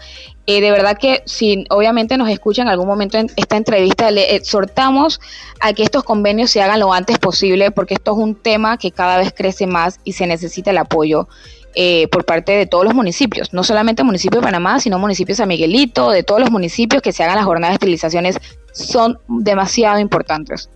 Eh, 0.47 0.61
de 0.61 0.71
verdad 0.71 0.97
que 0.97 1.23
si 1.27 1.65
obviamente 1.71 2.17
nos 2.17 2.31
escuchan 2.31 2.69
en 2.69 2.71
algún 2.71 2.87
momento 2.87 3.19
en 3.19 3.27
esta 3.35 3.57
entrevista, 3.57 4.13
le 4.13 4.37
exhortamos 4.37 5.21
a 5.61 5.73
que 5.73 5.83
estos 5.83 6.05
convenios 6.05 6.53
se 6.53 6.63
hagan 6.63 6.79
lo 6.79 6.93
antes 6.93 7.19
posible 7.19 7.73
porque 7.73 7.95
esto 7.95 8.13
es 8.13 8.19
un 8.19 8.37
tema 8.37 8.79
que 8.79 8.93
cada 8.93 9.19
vez 9.19 9.35
crece 9.37 9.67
más 9.67 9.99
y 10.05 10.13
se 10.13 10.29
necesita 10.29 10.71
el 10.71 10.79
apoyo. 10.79 11.29
Eh, 11.75 12.09
por 12.09 12.25
parte 12.25 12.53
de 12.53 12.67
todos 12.67 12.85
los 12.85 12.95
municipios, 12.95 13.53
no 13.53 13.63
solamente 13.63 14.03
municipio 14.03 14.41
de 14.41 14.45
Panamá, 14.45 14.81
sino 14.81 14.99
municipios 14.99 15.37
de 15.37 15.43
San 15.43 15.49
Miguelito, 15.49 16.11
de 16.11 16.23
todos 16.23 16.41
los 16.41 16.51
municipios 16.51 17.03
que 17.03 17.13
se 17.13 17.23
hagan 17.23 17.37
las 17.37 17.45
jornadas 17.45 17.73
de 17.73 17.75
esterilizaciones 17.75 18.39
son 18.73 19.19
demasiado 19.29 19.99
importantes. 20.01 20.71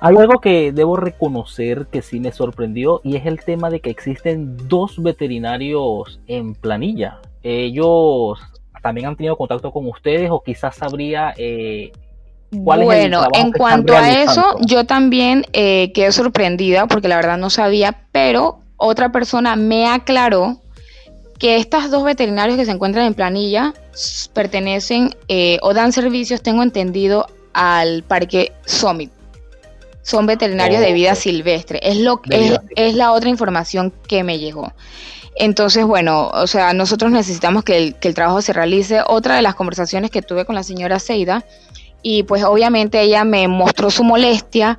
Hay 0.00 0.16
algo 0.16 0.38
que 0.40 0.70
debo 0.72 0.96
reconocer 0.96 1.86
que 1.90 2.02
sí 2.02 2.20
me 2.20 2.30
sorprendió 2.30 3.00
y 3.02 3.16
es 3.16 3.24
el 3.24 3.40
tema 3.40 3.70
de 3.70 3.80
que 3.80 3.88
existen 3.88 4.68
dos 4.68 5.02
veterinarios 5.02 6.20
en 6.26 6.54
planilla. 6.54 7.20
Ellos 7.42 8.38
también 8.82 9.06
han 9.06 9.16
tenido 9.16 9.36
contacto 9.36 9.72
con 9.72 9.88
ustedes 9.88 10.30
o 10.30 10.42
quizás 10.42 10.76
sabría 10.76 11.32
eh, 11.38 11.90
cuál 12.62 12.82
es 12.82 12.88
el 12.88 13.10
Bueno, 13.10 13.28
en 13.32 13.50
cuanto 13.52 13.96
a 13.96 14.10
eso, 14.10 14.58
yo 14.60 14.84
también 14.84 15.46
eh, 15.54 15.90
quedé 15.94 16.12
sorprendida 16.12 16.86
porque 16.86 17.08
la 17.08 17.16
verdad 17.16 17.38
no 17.38 17.48
sabía, 17.48 18.06
pero 18.12 18.60
otra 18.76 19.12
persona 19.12 19.56
me 19.56 19.86
aclaró 19.86 20.60
que 21.38 21.56
estas 21.56 21.90
dos 21.90 22.04
veterinarios 22.04 22.56
que 22.56 22.64
se 22.64 22.70
encuentran 22.70 23.06
en 23.06 23.14
planilla 23.14 23.74
pertenecen 24.32 25.16
eh, 25.28 25.58
o 25.62 25.74
dan 25.74 25.92
servicios, 25.92 26.42
tengo 26.42 26.62
entendido, 26.62 27.26
al 27.52 28.02
Parque 28.02 28.52
Summit. 28.66 29.10
Son 30.02 30.26
veterinarios 30.26 30.80
de 30.80 30.92
vida 30.92 31.14
silvestre. 31.14 31.80
Es, 31.82 31.98
lo, 31.98 32.20
es, 32.28 32.58
es 32.76 32.94
la 32.94 33.12
otra 33.12 33.30
información 33.30 33.92
que 34.06 34.22
me 34.22 34.38
llegó. 34.38 34.72
Entonces, 35.36 35.84
bueno, 35.84 36.28
o 36.28 36.46
sea, 36.46 36.74
nosotros 36.74 37.10
necesitamos 37.10 37.64
que 37.64 37.76
el, 37.76 37.94
que 37.96 38.08
el, 38.08 38.14
trabajo 38.14 38.42
se 38.42 38.52
realice. 38.52 39.00
Otra 39.06 39.36
de 39.36 39.42
las 39.42 39.54
conversaciones 39.54 40.10
que 40.10 40.22
tuve 40.22 40.44
con 40.44 40.54
la 40.54 40.62
señora 40.62 40.98
Seida, 40.98 41.44
y 42.02 42.22
pues 42.24 42.44
obviamente 42.44 43.00
ella 43.00 43.24
me 43.24 43.48
mostró 43.48 43.90
su 43.90 44.04
molestia 44.04 44.78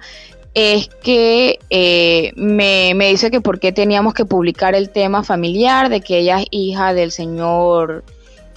es 0.56 0.88
que 0.88 1.60
eh, 1.70 2.32
me, 2.38 2.94
dice 3.10 3.30
que 3.30 3.42
por 3.42 3.60
qué 3.60 3.74
teníamos 3.74 4.14
que 4.14 4.24
publicar 4.24 4.74
el 4.74 4.90
tema 4.90 5.22
familiar, 5.22 5.90
de 5.90 6.00
que 6.00 6.20
ella 6.20 6.40
es 6.40 6.48
hija 6.50 6.94
del 6.94 7.12
señor 7.12 8.06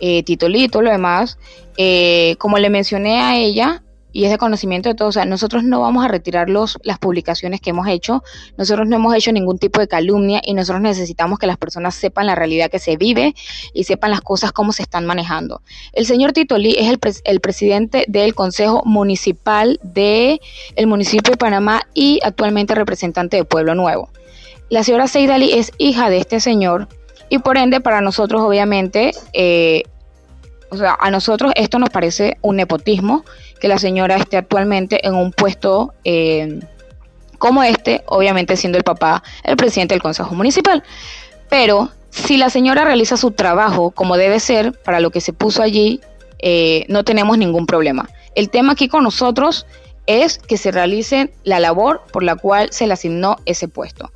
eh, 0.01 0.23
Titolito, 0.23 0.81
lo 0.81 0.93
demás. 0.93 1.39
Eh, 1.77 2.37
como 2.39 2.59
le 2.59 2.71
mencioné 2.71 3.21
a 3.21 3.37
ella, 3.37 3.83
y 4.19 4.25
es 4.25 4.33
de 4.33 4.39
conocimiento 4.39 4.89
de 4.89 4.97
todos. 4.97 5.11
O 5.11 5.13
sea, 5.13 5.27
nosotros 5.27 5.63
no 5.63 5.81
vamos 5.81 6.05
a 6.05 6.09
retirar 6.09 6.51
los, 6.51 6.77
las 6.83 6.99
publicaciones 6.99 7.61
que 7.61 7.71
hemos 7.71 7.87
hecho, 7.87 8.25
nosotros 8.57 8.89
no 8.89 8.97
hemos 8.97 9.15
hecho 9.15 9.31
ningún 9.31 9.61
tipo 9.61 9.79
de 9.79 9.87
calumnia 9.87 10.43
y 10.45 10.55
nosotros 10.55 10.83
necesitamos 10.83 11.39
que 11.39 11.47
las 11.47 11.57
personas 11.57 11.95
sepan 11.95 12.27
la 12.27 12.35
realidad 12.35 12.69
que 12.69 12.81
se 12.81 12.97
vive 12.97 13.37
y 13.73 13.85
sepan 13.85 14.11
las 14.11 14.21
cosas 14.21 14.51
cómo 14.51 14.73
se 14.73 14.83
están 14.83 15.07
manejando. 15.07 15.63
El 15.93 16.05
señor 16.05 16.33
Tito 16.33 16.59
Lee 16.59 16.75
es 16.77 16.89
el, 16.89 16.99
el 17.23 17.41
presidente 17.41 18.07
del 18.09 18.35
Consejo 18.35 18.83
Municipal 18.85 19.79
del 19.85 20.41
el 20.75 20.87
municipio 20.89 21.31
de 21.31 21.37
Panamá 21.37 21.83
y 21.95 22.19
actualmente 22.25 22.75
representante 22.75 23.37
de 23.37 23.45
Pueblo 23.45 23.77
Nuevo. 23.77 24.11
La 24.69 24.83
señora 24.83 25.07
Seidali 25.07 25.53
es 25.53 25.71
hija 25.79 26.11
de 26.11 26.19
este 26.19 26.41
señor 26.41 26.89
y 27.29 27.39
por 27.39 27.57
ende 27.57 27.81
para 27.81 28.01
nosotros 28.01 28.43
obviamente 28.43 29.13
eh, 29.33 29.85
o 30.71 30.77
sea, 30.77 30.97
a 31.01 31.11
nosotros 31.11 31.53
esto 31.57 31.79
nos 31.79 31.91
parece 31.91 32.37
un 32.43 32.57
nepotismo 32.57 33.25
que 33.61 33.69
la 33.69 33.79
señora 33.79 34.17
esté 34.17 34.37
actualmente 34.37 35.07
en 35.07 35.15
un 35.15 35.33
puesto 35.33 35.95
eh, 36.05 36.61
como 37.39 37.63
este, 37.63 38.03
obviamente 38.07 38.57
siendo 38.57 38.79
el 38.79 38.85
papá 38.85 39.23
el 39.45 39.57
presidente 39.57 39.95
del 39.95 40.03
Consejo 40.03 40.35
Municipal. 40.35 40.83
Pero 41.49 41.91
si 42.11 42.37
la 42.37 42.51
señora 42.51 42.85
realiza 42.85 43.17
su 43.17 43.31
trabajo 43.31 43.91
como 43.91 44.17
debe 44.17 44.41
ser, 44.41 44.73
para 44.73 45.01
lo 45.01 45.11
que 45.11 45.21
se 45.21 45.33
puso 45.33 45.63
allí, 45.63 46.01
eh, 46.41 46.85
no 46.89 47.05
tenemos 47.05 47.39
ningún 47.39 47.67
problema. 47.67 48.09
El 48.35 48.51
tema 48.51 48.73
aquí 48.73 48.89
con 48.89 49.05
nosotros 49.05 49.67
es 50.07 50.39
que 50.39 50.57
se 50.57 50.71
realice 50.71 51.33
la 51.45 51.61
labor 51.61 52.03
por 52.13 52.23
la 52.23 52.37
cual 52.37 52.69
se 52.73 52.87
le 52.87 52.95
asignó 52.95 53.37
ese 53.45 53.69
puesto. 53.69 54.11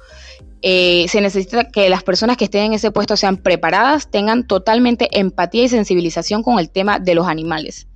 Eh, 0.63 1.07
se 1.09 1.21
necesita 1.21 1.65
que 1.65 1.89
las 1.91 2.05
personas 2.05 2.37
que 2.37 2.45
estén 2.45 2.67
en 2.67 2.73
ese 2.75 2.93
puesto 2.93 3.17
sean 3.17 3.37
preparadas, 3.37 4.11
tengan 4.11 4.47
totalmente 4.47 5.09
empatía 5.19 5.65
y 5.65 5.69
sensibilización 5.69 6.43
con 6.43 6.59
el 6.59 6.71
tema 6.71 7.01
de 7.01 7.15
los 7.15 7.27
animales. 7.27 7.89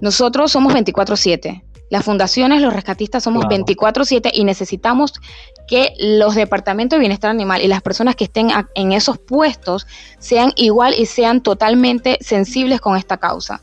Nosotros 0.00 0.52
somos 0.52 0.72
24/7. 0.72 1.64
Las 1.90 2.04
fundaciones, 2.04 2.62
los 2.62 2.72
rescatistas 2.72 3.24
somos 3.24 3.46
24/7 3.46 4.30
y 4.32 4.44
necesitamos 4.44 5.14
que 5.66 5.94
los 5.98 6.34
departamentos 6.34 6.96
de 6.96 7.00
bienestar 7.00 7.30
animal 7.30 7.62
y 7.62 7.68
las 7.68 7.82
personas 7.82 8.14
que 8.14 8.24
estén 8.24 8.50
en 8.74 8.92
esos 8.92 9.18
puestos 9.18 9.86
sean 10.18 10.52
igual 10.56 10.94
y 10.96 11.06
sean 11.06 11.42
totalmente 11.42 12.18
sensibles 12.20 12.80
con 12.80 12.96
esta 12.96 13.16
causa. 13.16 13.60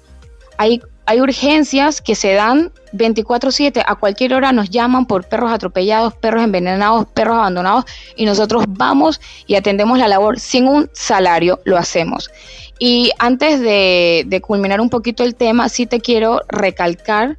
Hay 0.57 0.81
hay 1.05 1.21
urgencias 1.21 2.01
que 2.01 2.15
se 2.15 2.33
dan 2.33 2.71
24/7, 2.95 3.83
a 3.85 3.95
cualquier 3.95 4.33
hora 4.33 4.51
nos 4.51 4.69
llaman 4.69 5.05
por 5.05 5.27
perros 5.27 5.51
atropellados, 5.51 6.13
perros 6.15 6.43
envenenados, 6.43 7.05
perros 7.07 7.37
abandonados 7.37 7.85
y 8.15 8.25
nosotros 8.25 8.65
vamos 8.67 9.21
y 9.47 9.55
atendemos 9.55 9.99
la 9.99 10.07
labor 10.07 10.39
sin 10.39 10.67
un 10.67 10.89
salario, 10.93 11.59
lo 11.65 11.77
hacemos. 11.77 12.29
Y 12.77 13.11
antes 13.19 13.61
de, 13.61 14.41
culminar 14.41 14.81
un 14.81 14.89
poquito 14.89 15.23
el 15.23 15.35
tema, 15.35 15.69
sí 15.69 15.85
te 15.85 16.01
quiero 16.01 16.41
recalcar 16.49 17.37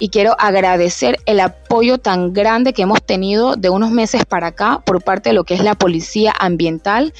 y 0.00 0.08
quiero 0.08 0.34
agradecer 0.38 1.18
el 1.26 1.40
apoyo 1.40 1.98
tan 1.98 2.32
grande 2.32 2.72
que 2.72 2.82
hemos 2.82 3.02
tenido 3.02 3.56
de 3.56 3.68
unos 3.68 3.90
meses 3.90 4.24
para 4.24 4.48
acá 4.48 4.80
por 4.86 5.02
parte 5.02 5.30
de 5.30 5.34
lo 5.34 5.44
que 5.44 5.54
es 5.54 5.62
la 5.62 5.74
Policía 5.74 6.32
Ambiental, 6.38 7.12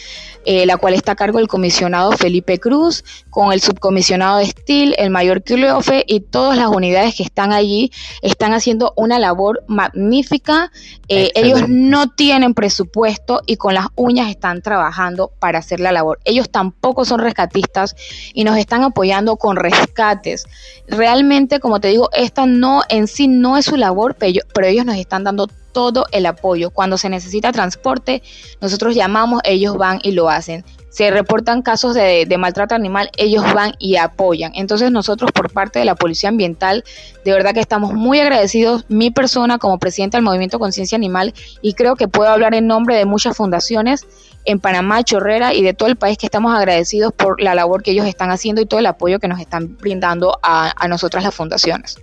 eh, 0.47 0.65
la 0.65 0.79
cual 0.79 0.95
está 0.95 1.13
a 1.13 1.17
cargo 1.17 1.39
del 1.39 1.49
comisionado 1.49 2.13
Felipe 2.13 2.59
Cruz, 2.59 3.05
con 3.29 3.53
el 3.53 3.61
subcomisionado 3.61 4.39
de 4.39 4.45
Estil, 4.45 4.95
el 4.97 5.11
mayor 5.11 5.43
Cleofe 5.43 6.05
y 6.07 6.21
todas 6.21 6.57
las 6.57 6.69
unidades 6.69 7.17
que 7.17 7.25
están 7.25 7.53
allí 7.53 7.78
están 8.23 8.53
haciendo 8.53 8.93
una 8.97 9.19
labor 9.19 9.65
magnífica. 9.69 10.71
Eh, 11.09 11.31
ellos 11.35 11.69
no 11.69 12.11
tienen 12.11 12.55
presupuesto 12.55 13.43
y 13.47 13.57
con 13.57 13.75
las 13.75 13.87
uñas 13.97 14.31
están 14.31 14.63
trabajando 14.63 15.31
para 15.39 15.59
hacer 15.59 15.81
la 15.81 15.93
labor. 15.93 16.21
Ellos 16.25 16.51
tampoco 16.51 17.05
son 17.05 17.21
rescatistas 17.21 17.97
y 18.35 18.45
nos 18.45 18.57
están 18.57 18.83
apoyando 18.83 19.37
con 19.37 19.57
rescates. 19.57 20.47
Realmente, 20.87 21.61
como 21.61 21.81
te 21.81 21.89
digo, 21.89 22.09
esta 22.13 22.47
no 22.47 22.83
en 22.89 23.07
sí 23.07 23.29
no 23.29 23.57
es 23.57 23.67
su 23.67 23.77
labor, 23.77 24.17
pero, 24.19 24.41
pero 24.55 24.67
ellos 24.67 24.85
nos 24.85 24.97
están 24.97 25.25
dando 25.25 25.49
todo 25.73 26.07
el 26.13 26.27
apoyo. 26.27 26.71
Cuando 26.71 26.99
se 26.99 27.09
necesita 27.09 27.53
transporte, 27.53 28.23
nosotros 28.61 28.95
llamamos, 28.95 29.41
ellos 29.45 29.77
van 29.77 30.01
y 30.03 30.13
lo 30.13 30.29
hacen 30.29 30.65
se 30.91 31.11
reportan 31.11 31.63
casos 31.63 31.95
de, 31.95 32.27
maltrato 32.39 32.75
animal, 32.75 33.11
ellos 33.17 33.45
van 33.55 33.73
y 33.79 33.97
apoyan. 33.97 34.53
Entonces 34.55 34.91
nosotros 34.91 35.33
por 35.33 35.53
parte 35.53 35.79
de 35.79 35.85
la 35.85 35.95
Policía 35.95 36.29
Ambiental, 36.29 36.85
de 37.25 37.33
verdad 37.33 37.53
que 37.55 37.61
estamos 37.61 37.93
muy 37.93 38.21
agradecidos, 38.21 38.85
mi 38.89 39.11
persona 39.11 39.59
como 39.59 39.79
presidenta 39.79 40.17
del 40.17 40.25
Movimiento 40.25 40.59
Conciencia 40.59 40.97
Animal, 40.97 41.35
y 41.63 41.75
creo 41.75 41.97
que 41.97 42.09
puedo 42.09 42.31
hablar 42.31 42.55
en 42.55 42.67
nombre 42.67 42.97
de 42.97 43.05
muchas 43.05 43.37
fundaciones 43.37 44.07
en 44.45 44.61
Panamá, 44.61 45.05
Chorrera 45.05 45.53
y 45.53 45.63
de 45.63 45.75
todo 45.75 45.89
el 45.89 45.97
país 45.97 46.17
que 46.17 46.27
estamos 46.27 46.57
agradecidos 46.57 47.13
por 47.13 47.41
la 47.41 47.55
labor 47.55 47.83
que 47.83 47.91
ellos 47.91 48.07
están 48.07 48.31
haciendo 48.31 48.63
y 48.63 48.67
todo 48.67 48.81
el 48.81 48.87
apoyo 48.87 49.19
que 49.19 49.29
nos 49.29 49.41
están 49.41 49.77
brindando 49.77 50.39
a, 50.43 50.73
a 50.75 50.89
nosotras 50.89 51.23
las 51.23 51.35
fundaciones. 51.35 51.99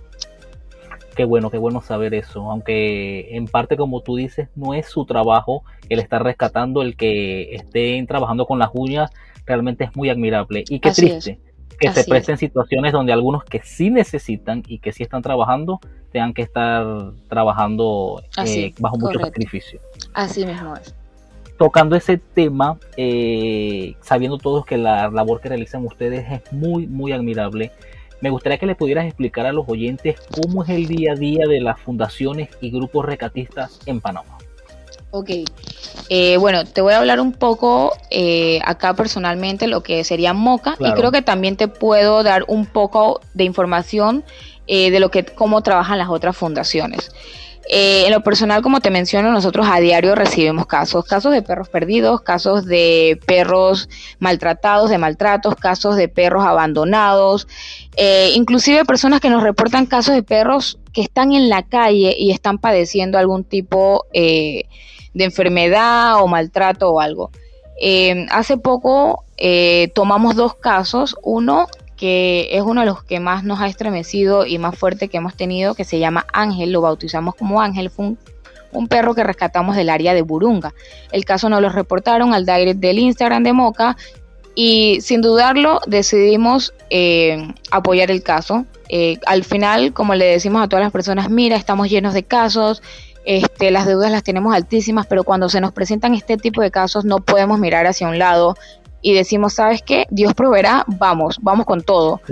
Qué 1.16 1.24
bueno, 1.24 1.50
qué 1.50 1.58
bueno 1.58 1.80
saber 1.80 2.12
eso, 2.14 2.50
aunque 2.50 3.34
en 3.36 3.46
parte 3.46 3.76
como 3.76 4.02
tú 4.02 4.16
dices, 4.16 4.48
no 4.54 4.74
es 4.74 4.86
su 4.86 5.06
trabajo 5.06 5.64
el 5.88 5.98
estar 5.98 6.22
rescatando, 6.22 6.82
el 6.82 6.94
que 6.94 7.54
estén 7.54 8.06
trabajando 8.06 8.46
con 8.46 8.58
las 8.58 8.68
uñas, 8.74 9.10
realmente 9.46 9.84
es 9.84 9.96
muy 9.96 10.10
admirable. 10.10 10.64
Y 10.68 10.78
qué 10.78 10.90
triste 10.90 11.40
que 11.78 11.92
se 11.92 12.04
presten 12.04 12.38
situaciones 12.38 12.92
donde 12.92 13.12
algunos 13.12 13.44
que 13.44 13.60
sí 13.62 13.90
necesitan 13.90 14.62
y 14.66 14.78
que 14.78 14.92
sí 14.92 15.02
están 15.02 15.22
trabajando, 15.22 15.80
tengan 16.12 16.32
que 16.32 16.42
estar 16.42 17.12
trabajando 17.28 18.22
eh, 18.44 18.72
bajo 18.78 18.98
mucho 18.98 19.18
sacrificio. 19.18 19.80
Así 20.14 20.44
mismo 20.46 20.74
es. 20.76 20.94
Tocando 21.58 21.96
ese 21.96 22.18
tema, 22.18 22.78
eh, 22.96 23.94
sabiendo 24.02 24.38
todos 24.38 24.66
que 24.66 24.76
la 24.76 25.08
labor 25.08 25.40
que 25.40 25.48
realizan 25.48 25.84
ustedes 25.86 26.30
es 26.30 26.52
muy, 26.52 26.86
muy 26.86 27.12
admirable. 27.12 27.72
Me 28.20 28.30
gustaría 28.30 28.58
que 28.58 28.66
le 28.66 28.74
pudieras 28.74 29.06
explicar 29.06 29.46
a 29.46 29.52
los 29.52 29.68
oyentes 29.68 30.16
cómo 30.30 30.64
es 30.64 30.70
el 30.70 30.86
día 30.86 31.12
a 31.12 31.14
día 31.16 31.46
de 31.46 31.60
las 31.60 31.80
fundaciones 31.80 32.48
y 32.60 32.70
grupos 32.70 33.04
recatistas 33.04 33.78
en 33.86 34.00
Panamá. 34.00 34.38
Ok, 35.10 35.30
eh, 36.08 36.36
bueno, 36.36 36.64
te 36.64 36.80
voy 36.82 36.92
a 36.92 36.98
hablar 36.98 37.20
un 37.20 37.32
poco 37.32 37.92
eh, 38.10 38.60
acá 38.64 38.94
personalmente 38.94 39.66
lo 39.66 39.82
que 39.82 40.04
sería 40.04 40.34
MOCA 40.34 40.76
y 40.78 40.92
creo 40.92 41.10
que 41.10 41.22
también 41.22 41.56
te 41.56 41.68
puedo 41.68 42.22
dar 42.22 42.44
un 42.48 42.66
poco 42.66 43.20
de 43.32 43.44
información 43.44 44.24
eh, 44.66 44.90
de 44.90 45.00
lo 45.00 45.10
que 45.10 45.24
cómo 45.24 45.62
trabajan 45.62 45.98
las 45.98 46.08
otras 46.10 46.36
fundaciones. 46.36 47.12
en 47.68 48.12
lo 48.12 48.22
personal, 48.22 48.62
como 48.62 48.80
te 48.80 48.90
menciono, 48.90 49.32
nosotros 49.32 49.66
a 49.68 49.80
diario 49.80 50.14
recibimos 50.14 50.66
casos, 50.66 51.04
casos 51.04 51.32
de 51.32 51.42
perros 51.42 51.68
perdidos, 51.68 52.20
casos 52.20 52.66
de 52.66 53.18
perros 53.26 53.88
maltratados, 54.18 54.90
de 54.90 54.98
maltratos, 54.98 55.54
casos 55.54 55.96
de 55.96 56.08
perros 56.08 56.44
abandonados, 56.44 57.48
eh, 57.96 58.30
inclusive 58.34 58.84
personas 58.84 59.20
que 59.20 59.30
nos 59.30 59.42
reportan 59.42 59.86
casos 59.86 60.14
de 60.14 60.22
perros 60.22 60.78
que 60.92 61.00
están 61.00 61.32
en 61.32 61.48
la 61.48 61.62
calle 61.62 62.14
y 62.18 62.30
están 62.30 62.58
padeciendo 62.58 63.18
algún 63.18 63.42
tipo 63.44 64.04
eh, 64.12 64.64
de 65.14 65.24
enfermedad 65.24 66.22
o 66.22 66.26
maltrato 66.26 66.90
o 66.90 67.00
algo. 67.00 67.30
Eh, 67.80 68.26
hace 68.30 68.56
poco 68.56 69.24
tomamos 69.94 70.34
dos 70.34 70.54
casos, 70.54 71.16
uno 71.22 71.66
que 71.96 72.48
es 72.52 72.62
uno 72.62 72.82
de 72.82 72.86
los 72.86 73.02
que 73.02 73.20
más 73.20 73.44
nos 73.44 73.60
ha 73.60 73.66
estremecido 73.66 74.44
y 74.46 74.58
más 74.58 74.78
fuerte 74.78 75.08
que 75.08 75.16
hemos 75.16 75.34
tenido, 75.34 75.74
que 75.74 75.84
se 75.84 75.98
llama 75.98 76.26
Ángel, 76.32 76.72
lo 76.72 76.82
bautizamos 76.82 77.34
como 77.34 77.60
Ángel, 77.60 77.90
fue 77.90 78.06
un, 78.06 78.18
un 78.72 78.88
perro 78.88 79.14
que 79.14 79.24
rescatamos 79.24 79.76
del 79.76 79.88
área 79.88 80.14
de 80.14 80.22
Burunga. 80.22 80.74
El 81.10 81.24
caso 81.24 81.48
nos 81.48 81.62
lo 81.62 81.70
reportaron 81.70 82.34
al 82.34 82.44
direct 82.44 82.80
del 82.80 82.98
Instagram 82.98 83.42
de 83.42 83.52
Moca 83.52 83.96
y 84.58 85.02
sin 85.02 85.20
dudarlo 85.20 85.80
decidimos 85.86 86.72
eh, 86.88 87.46
apoyar 87.70 88.10
el 88.10 88.22
caso. 88.22 88.64
Eh, 88.88 89.18
al 89.26 89.44
final, 89.44 89.92
como 89.92 90.14
le 90.14 90.24
decimos 90.24 90.64
a 90.64 90.68
todas 90.68 90.82
las 90.82 90.92
personas, 90.92 91.28
mira, 91.28 91.56
estamos 91.56 91.90
llenos 91.90 92.14
de 92.14 92.22
casos, 92.22 92.82
este, 93.26 93.70
las 93.70 93.86
deudas 93.86 94.10
las 94.10 94.22
tenemos 94.22 94.54
altísimas, 94.54 95.06
pero 95.06 95.24
cuando 95.24 95.50
se 95.50 95.60
nos 95.60 95.72
presentan 95.72 96.14
este 96.14 96.38
tipo 96.38 96.62
de 96.62 96.70
casos 96.70 97.04
no 97.04 97.18
podemos 97.18 97.58
mirar 97.58 97.86
hacia 97.86 98.08
un 98.08 98.18
lado 98.18 98.56
y 99.02 99.12
decimos, 99.12 99.52
¿sabes 99.52 99.82
qué? 99.82 100.06
Dios 100.10 100.32
proveerá, 100.32 100.84
vamos, 100.86 101.38
vamos 101.42 101.66
con 101.66 101.82
todo. 101.82 102.22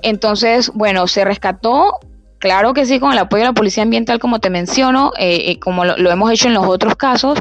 Entonces, 0.00 0.72
bueno, 0.74 1.06
se 1.06 1.22
rescató, 1.22 1.98
claro 2.38 2.72
que 2.72 2.86
sí, 2.86 2.98
con 2.98 3.12
el 3.12 3.18
apoyo 3.18 3.42
de 3.42 3.48
la 3.48 3.52
Policía 3.52 3.82
Ambiental, 3.82 4.18
como 4.20 4.38
te 4.38 4.48
menciono, 4.48 5.12
eh, 5.18 5.58
como 5.60 5.84
lo, 5.84 6.10
hemos 6.10 6.32
hecho 6.32 6.48
en 6.48 6.54
los 6.54 6.66
otros 6.66 6.96
casos. 6.96 7.38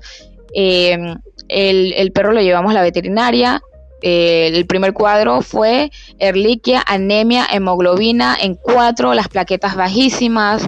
el, 0.53 1.17
el 1.47 2.11
perro 2.11 2.33
lo 2.33 2.41
llevamos 2.41 2.71
a 2.71 2.73
la 2.73 2.81
veterinaria, 2.81 3.61
eh, 4.05 4.51
el 4.53 4.65
primer 4.65 4.91
cuadro 4.91 5.41
fue 5.41 5.89
erliquia, 6.19 6.83
anemia, 6.85 7.47
hemoglobina 7.49 8.35
en 8.39 8.55
cuatro, 8.55 9.13
las 9.13 9.29
plaquetas 9.29 9.77
bajísimas, 9.77 10.67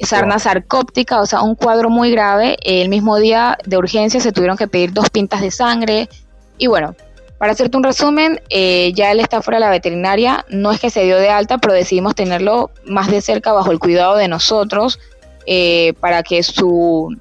sarna 0.00 0.38
sarcóptica, 0.38 1.22
o 1.22 1.24
sea, 1.24 1.40
un 1.40 1.54
cuadro 1.54 1.88
muy 1.88 2.10
grave. 2.10 2.58
El 2.62 2.90
mismo 2.90 3.16
día 3.16 3.56
de 3.64 3.78
urgencia 3.78 4.20
se 4.20 4.32
tuvieron 4.32 4.58
que 4.58 4.68
pedir 4.68 4.92
dos 4.92 5.08
pintas 5.08 5.40
de 5.40 5.50
sangre. 5.50 6.10
Y 6.58 6.66
bueno, 6.66 6.94
para 7.38 7.52
hacerte 7.52 7.74
un 7.78 7.84
resumen, 7.84 8.42
eh, 8.50 8.92
ya 8.94 9.12
él 9.12 9.20
está 9.20 9.40
fuera 9.40 9.56
de 9.56 9.64
la 9.64 9.70
veterinaria, 9.70 10.44
no 10.50 10.70
es 10.70 10.78
que 10.78 10.90
se 10.90 11.04
dio 11.04 11.16
de 11.16 11.30
alta, 11.30 11.56
pero 11.56 11.72
decidimos 11.72 12.14
tenerlo 12.14 12.70
más 12.84 13.10
de 13.10 13.22
cerca 13.22 13.54
bajo 13.54 13.72
el 13.72 13.78
cuidado 13.78 14.16
de 14.16 14.28
nosotros 14.28 15.00
eh, 15.46 15.94
para 16.00 16.22
que 16.22 16.42
su, 16.42 17.16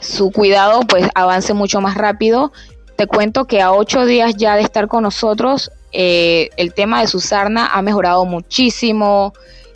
su 0.00 0.30
cuidado 0.30 0.80
pues 0.88 1.10
avance 1.14 1.52
mucho 1.52 1.82
más 1.82 1.94
rápido 1.94 2.52
te 3.02 3.08
cuento 3.08 3.46
que 3.46 3.60
a 3.60 3.72
ocho 3.72 4.06
días 4.06 4.36
ya 4.36 4.54
de 4.54 4.62
estar 4.62 4.86
con 4.86 5.02
nosotros, 5.02 5.72
eh, 5.90 6.50
el 6.56 6.72
tema 6.72 7.00
de 7.00 7.08
Susarna 7.08 7.66
ha 7.66 7.82
mejorado 7.82 8.24
muchísimo. 8.24 9.32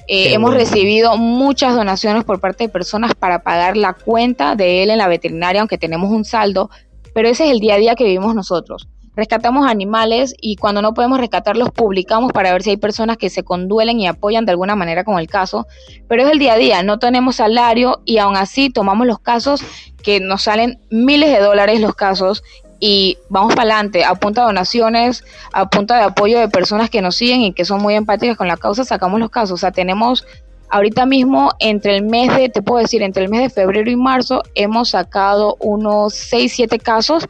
Eh, 0.07 0.33
hemos 0.33 0.55
recibido 0.55 1.17
muchas 1.17 1.75
donaciones 1.75 2.23
por 2.23 2.39
parte 2.39 2.65
de 2.65 2.69
personas 2.69 3.17
para 3.17 3.43
pagar 3.43 3.77
la 3.77 3.95
cuenta 3.95 4.55
de 4.55 4.85
él 4.85 4.91
en 4.91 4.99
la 4.99 5.09
veterinaria, 5.09 5.61
aunque 5.61 5.77
tenemos 5.77 6.12
un 6.12 6.25
saldo, 6.25 6.71
pero 7.15 7.29
ese 7.29 7.47
es 7.47 7.51
el 7.51 7.59
día 7.59 7.75
a 7.75 7.79
día 7.79 7.95
que 7.97 8.05
vivimos 8.05 8.33
nosotros. 8.33 8.87
Rescatamos 9.17 9.67
animales 9.67 10.33
y 10.41 10.55
cuando 10.55 10.81
no 10.81 10.95
podemos 10.95 11.19
rescatarlos 11.19 11.71
publicamos 11.73 12.31
para 12.31 12.53
ver 12.53 12.62
si 12.62 12.71
hay 12.71 12.77
personas 12.77 13.17
que 13.17 13.29
se 13.29 13.43
conduelen 13.43 13.99
y 13.99 14.07
apoyan 14.07 14.45
de 14.45 14.53
alguna 14.53 14.77
manera 14.77 15.03
con 15.03 15.19
el 15.19 15.27
caso, 15.27 15.67
pero 16.07 16.23
es 16.23 16.31
el 16.31 16.39
día 16.39 16.53
a 16.53 16.59
día, 16.59 16.83
no 16.85 17.01
tenemos 17.01 17.37
salario 17.37 18.03
y 18.05 18.19
aún 18.19 18.37
así 18.37 18.71
tomamos 18.71 19.05
los 19.05 19.19
casos 19.19 19.65
que 20.05 20.21
nos 20.21 20.43
salen 20.43 20.79
miles 20.91 21.31
de 21.31 21.41
dólares 21.41 21.81
los 21.81 21.97
casos 21.97 22.45
y 22.79 23.19
vamos 23.29 23.55
para 23.55 23.62
adelante, 23.62 24.05
a 24.05 24.15
punta 24.15 24.43
de 24.43 24.47
donaciones, 24.49 25.25
a 25.53 25.69
punta 25.69 25.97
de 25.97 26.03
apoyo 26.03 26.39
de 26.39 26.49
personas 26.49 26.91
que 26.91 27.01
nos 27.01 27.17
siguen 27.17 27.43
y 27.43 27.53
que 27.53 27.65
son 27.65 27.81
muy 27.81 27.95
empáticas 27.95 28.37
con 28.37 28.49
la 28.49 28.57
causa, 28.57 28.85
sacamos 28.85 29.19
los 29.19 29.31
casos. 29.31 29.53
O 29.53 29.57
sea, 29.57 29.73
tenemos 29.73 30.27
ahorita 30.69 31.07
mismo 31.07 31.53
entre 31.59 31.97
el 31.97 32.03
mes 32.03 32.35
de, 32.37 32.49
te 32.49 32.62
puedo 32.62 32.83
decir, 32.83 33.03
entre 33.03 33.25
el 33.25 33.31
mes 33.31 33.41
de 33.41 33.51
febrero 33.51 33.91
y 33.91 33.97
marzo 33.97 34.43
hemos 34.55 34.91
sacado 34.91 35.57
unos 35.61 36.15
6, 36.15 36.53
7 36.55 36.79
casos 36.79 37.27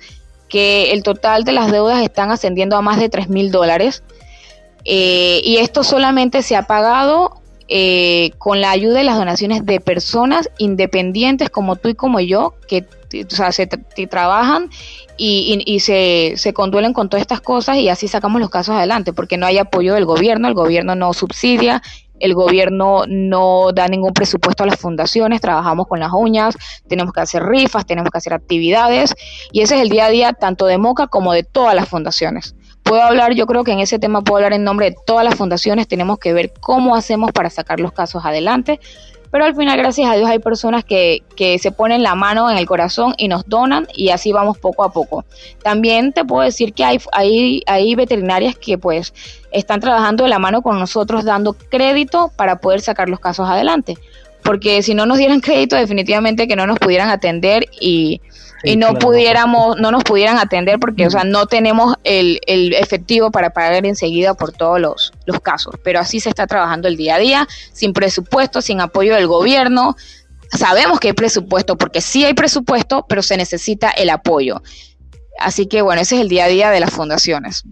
que 0.48 0.92
el 0.92 1.02
total 1.02 1.44
de 1.44 1.52
las 1.52 1.70
deudas 1.70 2.02
están 2.02 2.30
ascendiendo 2.30 2.76
a 2.76 2.82
más 2.82 2.98
de 2.98 3.08
3 3.08 3.28
mil 3.28 3.50
dólares. 3.50 4.02
Eh, 4.84 5.40
y 5.44 5.56
esto 5.56 5.82
solamente 5.82 6.42
se 6.42 6.54
ha 6.56 6.62
pagado 6.62 7.40
eh, 7.68 8.30
con 8.38 8.60
la 8.60 8.70
ayuda 8.70 8.98
de 8.98 9.04
las 9.04 9.16
donaciones 9.16 9.66
de 9.66 9.80
personas 9.80 10.48
independientes 10.58 11.50
como 11.50 11.74
tú 11.74 11.88
y 11.88 11.94
como 11.94 12.20
yo, 12.20 12.54
que 12.68 12.86
o 13.14 13.34
sea, 13.34 13.52
se 13.52 13.66
trabajan 13.66 14.70
y, 15.16 15.80
se, 15.80 16.34
se, 16.36 16.52
conduelen 16.52 16.92
con 16.92 17.08
todas 17.08 17.22
estas 17.22 17.40
cosas 17.40 17.78
y 17.78 17.88
así 17.88 18.08
sacamos 18.08 18.40
los 18.40 18.50
casos 18.50 18.76
adelante, 18.76 19.12
porque 19.12 19.36
no 19.36 19.46
hay 19.46 19.58
apoyo 19.58 19.94
del 19.94 20.04
gobierno, 20.04 20.48
el 20.48 20.54
gobierno 20.54 20.94
no 20.94 21.12
subsidia, 21.12 21.82
el 22.20 22.34
gobierno 22.34 23.04
no 23.06 23.72
da 23.72 23.88
ningún 23.88 24.12
presupuesto 24.12 24.64
a 24.64 24.66
las 24.66 24.78
fundaciones, 24.78 25.40
trabajamos 25.40 25.86
con 25.86 26.00
las 26.00 26.12
uñas, 26.12 26.56
tenemos 26.88 27.12
que 27.12 27.20
hacer 27.20 27.42
rifas, 27.44 27.86
tenemos 27.86 28.10
que 28.10 28.18
hacer 28.18 28.32
actividades 28.32 29.14
y 29.52 29.62
ese 29.62 29.76
es 29.76 29.82
el 29.82 29.88
día 29.88 30.06
a 30.06 30.10
día 30.10 30.32
tanto 30.32 30.66
de 30.66 30.78
Moca 30.78 31.06
como 31.06 31.32
de 31.32 31.42
todas 31.42 31.74
las 31.74 31.88
fundaciones. 31.88 32.54
Puedo 32.82 33.02
hablar, 33.02 33.34
yo 33.34 33.46
creo 33.46 33.64
que 33.64 33.72
en 33.72 33.80
ese 33.80 33.98
tema 33.98 34.22
puedo 34.22 34.36
hablar 34.36 34.52
en 34.52 34.62
nombre 34.62 34.90
de 34.90 34.96
todas 35.06 35.24
las 35.24 35.34
fundaciones, 35.34 35.88
tenemos 35.88 36.18
que 36.18 36.32
ver 36.32 36.52
cómo 36.60 36.94
hacemos 36.94 37.32
para 37.32 37.50
sacar 37.50 37.80
los 37.80 37.92
casos 37.92 38.24
adelante, 38.24 38.78
pero 39.36 39.44
al 39.44 39.54
final, 39.54 39.76
gracias 39.76 40.08
a 40.08 40.14
Dios, 40.14 40.30
hay 40.30 40.38
personas 40.38 40.82
que, 40.82 41.22
que 41.36 41.58
se 41.58 41.70
ponen 41.70 42.02
la 42.02 42.14
mano 42.14 42.50
en 42.50 42.56
el 42.56 42.64
corazón 42.64 43.12
y 43.18 43.28
nos 43.28 43.46
donan 43.46 43.86
y 43.94 44.08
así 44.08 44.32
vamos 44.32 44.56
poco 44.56 44.82
a 44.82 44.90
poco. 44.90 45.26
También 45.62 46.14
te 46.14 46.24
puedo 46.24 46.42
decir 46.42 46.72
que 46.72 46.84
hay, 46.84 46.98
hay, 47.12 47.62
hay 47.66 47.94
veterinarias 47.94 48.56
que 48.56 48.78
pues 48.78 49.12
están 49.52 49.80
trabajando 49.80 50.24
de 50.24 50.30
la 50.30 50.38
mano 50.38 50.62
con 50.62 50.78
nosotros 50.78 51.26
dando 51.26 51.52
crédito 51.52 52.32
para 52.34 52.60
poder 52.62 52.80
sacar 52.80 53.10
los 53.10 53.20
casos 53.20 53.46
adelante 53.46 53.98
porque 54.42 54.80
si 54.82 54.94
no 54.94 55.04
nos 55.04 55.18
dieran 55.18 55.40
crédito 55.42 55.76
definitivamente 55.76 56.48
que 56.48 56.56
no 56.56 56.66
nos 56.66 56.78
pudieran 56.78 57.10
atender 57.10 57.66
y, 57.78 58.22
no 58.74 58.94
pudiéramos, 58.94 59.78
no 59.78 59.92
nos 59.92 60.02
pudieran 60.02 60.38
atender 60.38 60.80
porque, 60.80 61.06
o 61.06 61.10
sea, 61.10 61.22
no 61.22 61.46
tenemos 61.46 61.94
el, 62.02 62.40
el 62.46 62.72
efectivo 62.72 63.30
para 63.30 63.50
pagar 63.50 63.86
enseguida 63.86 64.34
por 64.34 64.50
todos 64.50 64.80
los, 64.80 65.12
los 65.26 65.38
casos. 65.40 65.74
Pero 65.84 66.00
así 66.00 66.18
se 66.18 66.30
está 66.30 66.48
trabajando 66.48 66.88
el 66.88 66.96
día 66.96 67.14
a 67.14 67.18
día, 67.18 67.48
sin 67.72 67.92
presupuesto, 67.92 68.60
sin 68.60 68.80
apoyo 68.80 69.14
del 69.14 69.28
gobierno. 69.28 69.94
Sabemos 70.50 70.98
que 70.98 71.08
hay 71.08 71.14
presupuesto, 71.14 71.76
porque 71.76 72.00
sí 72.00 72.24
hay 72.24 72.34
presupuesto, 72.34 73.06
pero 73.08 73.22
se 73.22 73.36
necesita 73.36 73.90
el 73.90 74.10
apoyo. 74.10 74.62
Así 75.38 75.66
que 75.66 75.82
bueno, 75.82 76.00
ese 76.00 76.16
es 76.16 76.22
el 76.22 76.28
día 76.28 76.46
a 76.46 76.48
día 76.48 76.70
de 76.70 76.80
las 76.80 76.90
fundaciones. 76.90 77.64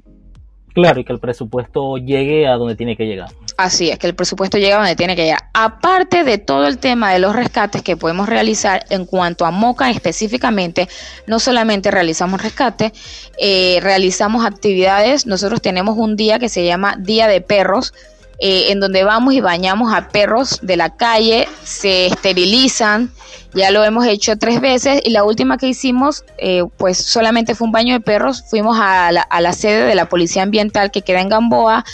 Claro, 0.74 1.00
y 1.00 1.04
que 1.04 1.12
el 1.12 1.20
presupuesto 1.20 1.96
llegue 1.98 2.46
a 2.46 2.54
donde 2.54 2.76
tiene 2.76 2.96
que 2.96 3.06
llegar. 3.06 3.30
Así 3.56 3.88
es, 3.88 3.98
que 4.00 4.08
el 4.08 4.16
presupuesto 4.16 4.58
llegue 4.58 4.72
a 4.72 4.78
donde 4.78 4.96
tiene 4.96 5.14
que 5.14 5.24
llegar. 5.24 5.44
Aparte 5.52 6.24
de 6.24 6.38
todo 6.38 6.66
el 6.66 6.78
tema 6.78 7.12
de 7.12 7.20
los 7.20 7.36
rescates 7.36 7.82
que 7.82 7.96
podemos 7.96 8.28
realizar 8.28 8.84
en 8.90 9.06
cuanto 9.06 9.46
a 9.46 9.52
Moca 9.52 9.90
específicamente, 9.90 10.88
no 11.28 11.38
solamente 11.38 11.92
realizamos 11.92 12.42
rescate, 12.42 12.92
eh, 13.38 13.78
realizamos 13.80 14.44
actividades. 14.44 15.26
Nosotros 15.26 15.62
tenemos 15.62 15.96
un 15.96 16.16
día 16.16 16.40
que 16.40 16.48
se 16.48 16.64
llama 16.64 16.96
Día 16.98 17.28
de 17.28 17.40
Perros, 17.40 17.94
eh, 18.40 18.72
en 18.72 18.80
donde 18.80 19.04
vamos 19.04 19.34
y 19.34 19.40
bañamos 19.40 19.94
a 19.94 20.08
perros 20.08 20.58
de 20.60 20.76
la 20.76 20.96
calle, 20.96 21.46
se 21.62 22.06
esterilizan, 22.06 23.12
ya 23.54 23.70
lo 23.70 23.84
hemos 23.84 24.04
hecho 24.06 24.36
tres 24.36 24.60
veces 24.60 25.00
y 25.04 25.10
la 25.10 25.22
última 25.22 25.58
que 25.58 25.68
hicimos, 25.68 26.24
eh, 26.38 26.64
pues 26.76 26.98
solamente 26.98 27.54
fue 27.54 27.66
un 27.66 27.72
baño 27.72 27.94
de 27.94 28.00
perros, 28.00 28.42
fuimos 28.50 28.76
a 28.80 29.12
la, 29.12 29.22
a 29.22 29.40
la 29.40 29.52
sede 29.52 29.84
de 29.84 29.94
la 29.94 30.08
Policía 30.08 30.42
Ambiental 30.42 30.90
que 30.90 31.02
queda 31.02 31.20
en 31.20 31.28
Gamboa 31.28 31.84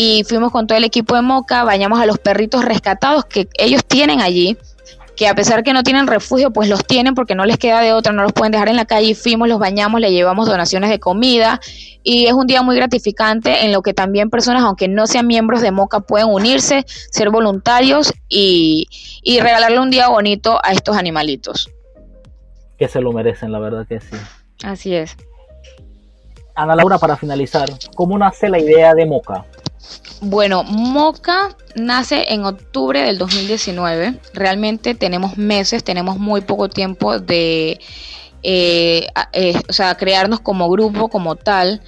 y 0.00 0.22
fuimos 0.22 0.52
con 0.52 0.68
todo 0.68 0.78
el 0.78 0.84
equipo 0.84 1.16
de 1.16 1.22
Moca, 1.22 1.64
bañamos 1.64 1.98
a 1.98 2.06
los 2.06 2.18
perritos 2.18 2.64
rescatados 2.64 3.24
que 3.24 3.48
ellos 3.58 3.84
tienen 3.84 4.20
allí 4.20 4.56
que 5.16 5.26
a 5.26 5.34
pesar 5.34 5.64
que 5.64 5.72
no 5.72 5.82
tienen 5.82 6.06
refugio, 6.06 6.52
pues 6.52 6.68
los 6.68 6.86
tienen 6.86 7.16
porque 7.16 7.34
no 7.34 7.44
les 7.44 7.58
queda 7.58 7.80
de 7.80 7.92
otra, 7.92 8.12
no 8.12 8.22
los 8.22 8.32
pueden 8.32 8.52
dejar 8.52 8.68
en 8.68 8.76
la 8.76 8.84
calle. 8.84 9.16
Fuimos, 9.16 9.48
los 9.48 9.58
bañamos, 9.58 10.00
le 10.00 10.12
llevamos 10.12 10.46
donaciones 10.46 10.90
de 10.90 11.00
comida 11.00 11.58
y 12.04 12.26
es 12.26 12.32
un 12.32 12.46
día 12.46 12.62
muy 12.62 12.76
gratificante 12.76 13.64
en 13.64 13.72
lo 13.72 13.82
que 13.82 13.92
también 13.92 14.30
personas, 14.30 14.62
aunque 14.62 14.86
no 14.86 15.08
sean 15.08 15.26
miembros 15.26 15.60
de 15.62 15.72
MOCA, 15.72 15.98
pueden 15.98 16.28
unirse, 16.28 16.84
ser 16.86 17.30
voluntarios 17.30 18.14
y, 18.28 18.86
y 19.24 19.40
regalarle 19.40 19.80
un 19.80 19.90
día 19.90 20.08
bonito 20.08 20.60
a 20.62 20.70
estos 20.70 20.96
animalitos. 20.96 21.68
Que 22.78 22.86
se 22.86 23.00
lo 23.00 23.12
merecen, 23.12 23.50
la 23.50 23.58
verdad 23.58 23.84
que 23.88 23.98
sí. 23.98 24.16
Así 24.62 24.94
es. 24.94 25.16
Ana 26.58 26.74
Laura, 26.74 26.98
para 26.98 27.16
finalizar, 27.16 27.68
¿cómo 27.94 28.18
nace 28.18 28.48
la 28.48 28.58
idea 28.58 28.92
de 28.92 29.06
MOCA? 29.06 29.44
Bueno, 30.20 30.64
Moca 30.64 31.56
nace 31.76 32.32
en 32.32 32.44
octubre 32.44 33.02
del 33.02 33.18
2019. 33.18 34.18
Realmente 34.34 34.94
tenemos 34.94 35.36
meses, 35.36 35.84
tenemos 35.84 36.18
muy 36.18 36.40
poco 36.40 36.68
tiempo 36.68 37.20
de, 37.20 37.78
eh, 38.42 39.06
eh, 39.32 39.60
o 39.68 39.72
sea, 39.72 39.94
crearnos 39.96 40.40
como 40.40 40.68
grupo, 40.68 41.08
como 41.08 41.36
tal, 41.36 41.82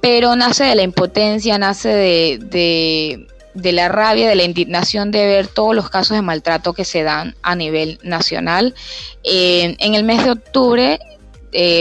pero 0.00 0.36
nace 0.36 0.64
de 0.64 0.74
la 0.74 0.82
impotencia, 0.82 1.58
nace 1.58 1.88
de, 1.88 3.26
de, 3.54 3.72
la 3.72 3.88
rabia, 3.88 4.28
de 4.28 4.36
la 4.36 4.44
indignación 4.44 5.10
de 5.10 5.26
ver 5.26 5.48
todos 5.48 5.74
los 5.74 5.90
casos 5.90 6.16
de 6.16 6.22
maltrato 6.22 6.72
que 6.72 6.84
se 6.84 7.02
dan 7.02 7.34
a 7.42 7.54
nivel 7.56 7.98
nacional. 8.02 8.74
Eh, 9.22 9.76
en 9.80 9.94
el 9.94 10.04
mes 10.04 10.24
de 10.24 10.30
octubre 10.30 10.98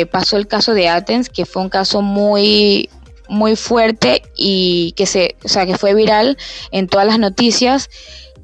pasó 0.09 0.37
el 0.37 0.47
caso 0.47 0.73
de 0.73 0.87
Athens, 0.87 1.29
que 1.29 1.45
fue 1.45 1.61
un 1.61 1.69
caso 1.69 2.01
muy 2.01 2.89
muy 3.27 3.55
fuerte 3.55 4.21
y 4.35 4.93
que 4.93 5.05
se, 5.05 5.35
o 5.43 5.47
sea, 5.47 5.65
que 5.65 5.77
fue 5.77 5.93
viral 5.93 6.37
en 6.71 6.87
todas 6.87 7.07
las 7.07 7.19
noticias. 7.19 7.89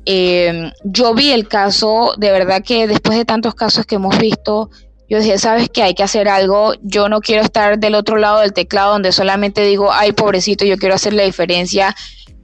Eh, 0.05 0.71
yo 0.83 1.13
vi 1.13 1.31
el 1.31 1.47
caso, 1.47 2.13
de 2.17 2.31
verdad 2.31 2.63
que 2.63 2.87
después 2.87 3.17
de 3.17 3.25
tantos 3.25 3.53
casos 3.53 3.85
que 3.85 3.95
hemos 3.95 4.17
visto, 4.17 4.69
yo 5.09 5.19
dije, 5.19 5.37
sabes 5.37 5.69
que 5.69 5.83
hay 5.83 5.93
que 5.93 6.03
hacer 6.03 6.29
algo, 6.29 6.73
yo 6.81 7.09
no 7.09 7.19
quiero 7.19 7.43
estar 7.43 7.77
del 7.77 7.95
otro 7.95 8.15
lado 8.15 8.39
del 8.39 8.53
teclado 8.53 8.93
donde 8.93 9.11
solamente 9.11 9.61
digo, 9.63 9.91
ay, 9.91 10.13
pobrecito, 10.13 10.63
yo 10.63 10.77
quiero 10.77 10.95
hacer 10.95 11.13
la 11.13 11.23
diferencia 11.23 11.95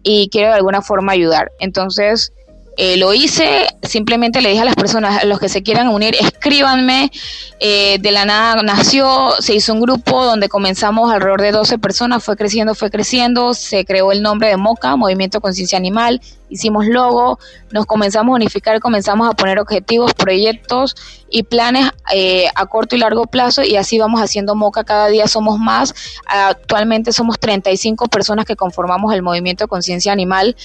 y 0.04 0.30
quiero 0.30 0.50
de 0.50 0.56
alguna 0.56 0.82
forma 0.82 1.14
ayudar. 1.14 1.50
Entonces, 1.60 2.34
eh, 2.80 2.96
lo 2.98 3.12
hice, 3.12 3.68
simplemente 3.82 4.40
le 4.40 4.50
dije 4.50 4.62
a 4.62 4.66
las 4.66 4.76
personas, 4.76 5.24
a 5.24 5.26
los 5.26 5.40
que 5.40 5.50
se 5.50 5.64
quieran 5.64 5.88
unir, 5.88 6.16
escríbanme. 6.20 7.12
Eh, 7.60 7.98
de 8.00 8.12
la 8.12 8.24
nada 8.24 8.62
nació, 8.62 9.32
se 9.40 9.56
hizo 9.56 9.74
un 9.74 9.82
grupo 9.82 10.24
donde 10.24 10.48
comenzamos 10.48 11.12
alrededor 11.12 11.42
de 11.42 11.52
12 11.52 11.80
personas, 11.80 12.24
fue 12.24 12.38
creciendo, 12.38 12.76
fue 12.76 12.92
creciendo, 12.92 13.56
se 13.56 13.84
creó 13.84 14.12
el 14.12 14.22
nombre 14.22 14.50
de 14.50 14.58
MOCA, 14.58 14.96
Movimiento 14.96 15.42
Conciencia 15.42 15.76
Animal, 15.76 16.22
hicimos 16.50 16.86
logo, 16.86 17.40
nos 17.72 17.88
comenzamos 17.88 18.34
a 18.34 18.36
unificar, 18.36 18.80
comenzamos 18.80 19.28
a 19.28 19.32
poner 19.32 19.58
objetivos, 19.58 20.14
proyectos 20.14 20.96
y 21.32 21.44
planes 21.44 21.90
eh, 22.14 22.46
a 22.54 22.68
corto 22.68 22.96
y 22.96 23.00
largo 23.00 23.26
plazo 23.26 23.64
y 23.64 23.76
así 23.76 23.98
vamos 23.98 24.22
haciendo 24.22 24.54
MOCA, 24.54 24.84
cada 24.84 25.08
día 25.08 25.28
somos 25.28 25.58
más, 25.58 25.96
actualmente 26.28 27.12
somos 27.12 27.40
35 27.40 28.06
personas 28.06 28.46
que 28.46 28.56
conformamos 28.56 29.16
el 29.16 29.24
Movimiento 29.24 29.68
Conciencia 29.68 30.12
Animal 30.12 30.56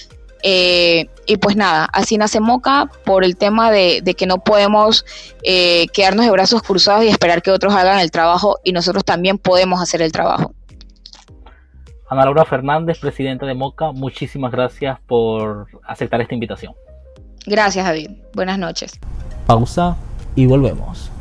eh, 0.43 1.09
y 1.27 1.37
pues 1.37 1.57
nada, 1.57 1.85
así 1.93 2.19
nace 2.19 2.41
Moca 2.41 2.91
por 3.05 3.25
el 3.25 3.37
tema 3.37 3.71
de, 3.71 4.03
que 4.17 4.27
no 4.27 4.39
podemos 4.39 5.05
eh, 5.45 5.87
quedarnos 5.93 6.27
de 6.27 6.33
brazos 6.33 6.63
cruzados 6.63 7.05
y 7.05 7.09
esperar 7.09 7.43
que 7.43 7.51
otros 7.51 7.75
hagan 7.75 8.01
el 8.01 8.11
trabajo 8.11 8.59
y 8.65 8.73
nosotros 8.73 9.05
también 9.05 9.39
podemos 9.39 9.81
hacer 9.81 10.03
el 10.03 10.11
trabajo. 10.11 10.53
Ana 12.09 12.25
Laura 12.25 12.45
Fernández, 12.45 12.99
presidenta 12.99 13.47
de 13.47 13.55
Moca, 13.55 13.93
muchísimas 13.93 14.53
gracias 14.53 14.99
por 15.07 15.69
aceptar 15.87 16.21
esta 16.21 16.35
invitación. 16.35 16.75
Gracias, 17.47 17.85
David. 17.85 18.11
Buenas 18.35 18.59
noches. 18.59 18.99
Pausa 19.47 19.97
y 20.35 20.47
volvemos. 20.47 21.12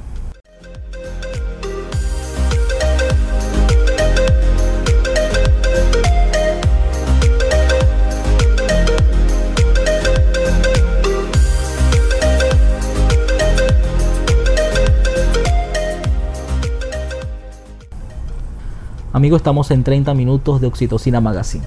Amigo, 19.14 19.36
estamos 19.36 19.72
en 19.72 19.84
30 19.84 20.14
minutos 20.14 20.62
de 20.62 20.68
Oxitocina 20.68 21.20
Magazine. 21.20 21.66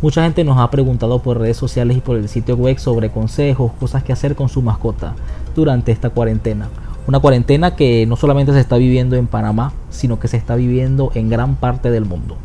Mucha 0.00 0.22
gente 0.22 0.42
nos 0.42 0.56
ha 0.56 0.70
preguntado 0.70 1.18
por 1.18 1.38
redes 1.38 1.58
sociales 1.58 1.98
y 1.98 2.00
por 2.00 2.16
el 2.16 2.30
sitio 2.30 2.56
web 2.56 2.78
sobre 2.78 3.10
consejos, 3.10 3.72
cosas 3.78 4.02
que 4.02 4.14
hacer 4.14 4.34
con 4.34 4.48
su 4.48 4.62
mascota 4.62 5.14
durante 5.54 5.92
esta 5.92 6.08
cuarentena. 6.08 6.70
Una 7.06 7.20
cuarentena 7.20 7.76
que 7.76 8.06
no 8.06 8.16
solamente 8.16 8.54
se 8.54 8.60
está 8.60 8.78
viviendo 8.78 9.16
en 9.16 9.26
Panamá, 9.26 9.74
sino 9.90 10.18
que 10.18 10.28
se 10.28 10.38
está 10.38 10.56
viviendo 10.56 11.12
en 11.14 11.28
gran 11.28 11.56
parte 11.56 11.90
del 11.90 12.06
mundo. 12.06 12.38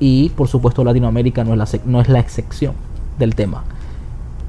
Y 0.00 0.30
por 0.30 0.48
supuesto 0.48 0.82
Latinoamérica 0.82 1.44
no 1.44 1.52
es 1.52 1.58
la, 1.58 1.80
no 1.84 2.00
es 2.00 2.08
la 2.08 2.18
excepción 2.18 2.74
del 3.16 3.36
tema. 3.36 3.62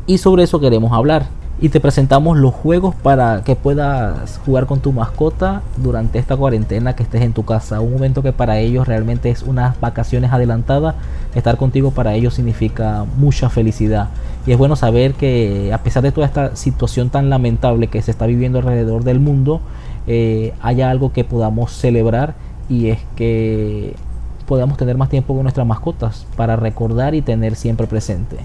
Y 0.08 0.18
sobre 0.18 0.42
eso 0.42 0.60
queremos 0.60 0.92
hablar 0.92 1.28
y 1.62 1.70
te 1.70 1.80
presentamos 1.80 2.38
los 2.38 2.54
juegos 2.54 2.96
para 2.96 3.44
que 3.44 3.56
puedas 3.56 4.40
jugar 4.46 4.66
con 4.66 4.82
tu 4.82 4.92
mascota 4.92 5.62
durante 5.78 6.20
esta 6.20 6.36
cuarentena 6.36 6.96
que 6.96 7.04
estés 7.04 7.22
en 7.22 7.32
tu 7.32 7.46
casa. 7.46 7.80
Un 7.80 7.94
momento 7.94 8.22
que 8.22 8.34
para 8.34 8.60
ellos 8.60 8.88
realmente 8.88 9.30
es 9.30 9.42
unas 9.42 9.80
vacaciones 9.80 10.34
adelantadas. 10.34 10.96
Estar 11.34 11.56
contigo 11.56 11.92
para 11.92 12.14
ellos 12.14 12.34
significa 12.34 13.06
mucha 13.18 13.50
felicidad. 13.50 14.10
Y 14.46 14.52
es 14.52 14.58
bueno 14.58 14.76
saber 14.76 15.14
que 15.14 15.72
a 15.74 15.78
pesar 15.78 16.04
de 16.04 16.12
toda 16.12 16.28
esta 16.28 16.58
situación 16.58 17.10
tan 17.10 17.30
lamentable 17.30 17.88
que 17.88 18.02
se 18.02 18.12
está 18.12 18.26
viviendo 18.26 18.60
alrededor 18.60 19.06
del 19.06 19.22
mundo, 19.22 19.62
eh, 20.08 20.54
haya 20.62 20.90
algo 20.90 21.14
que 21.14 21.24
podamos 21.24 21.72
celebrar 21.72 22.36
y 22.68 22.90
es 22.90 23.00
que 23.16 23.96
podamos 24.46 24.78
tener 24.78 24.98
más 24.98 25.10
tiempo 25.10 25.34
con 25.34 25.44
nuestras 25.44 25.66
mascotas 25.66 26.28
para 26.36 26.58
recordar 26.58 27.16
y 27.16 27.22
tener 27.22 27.56
siempre 27.56 27.88
presente. 27.88 28.38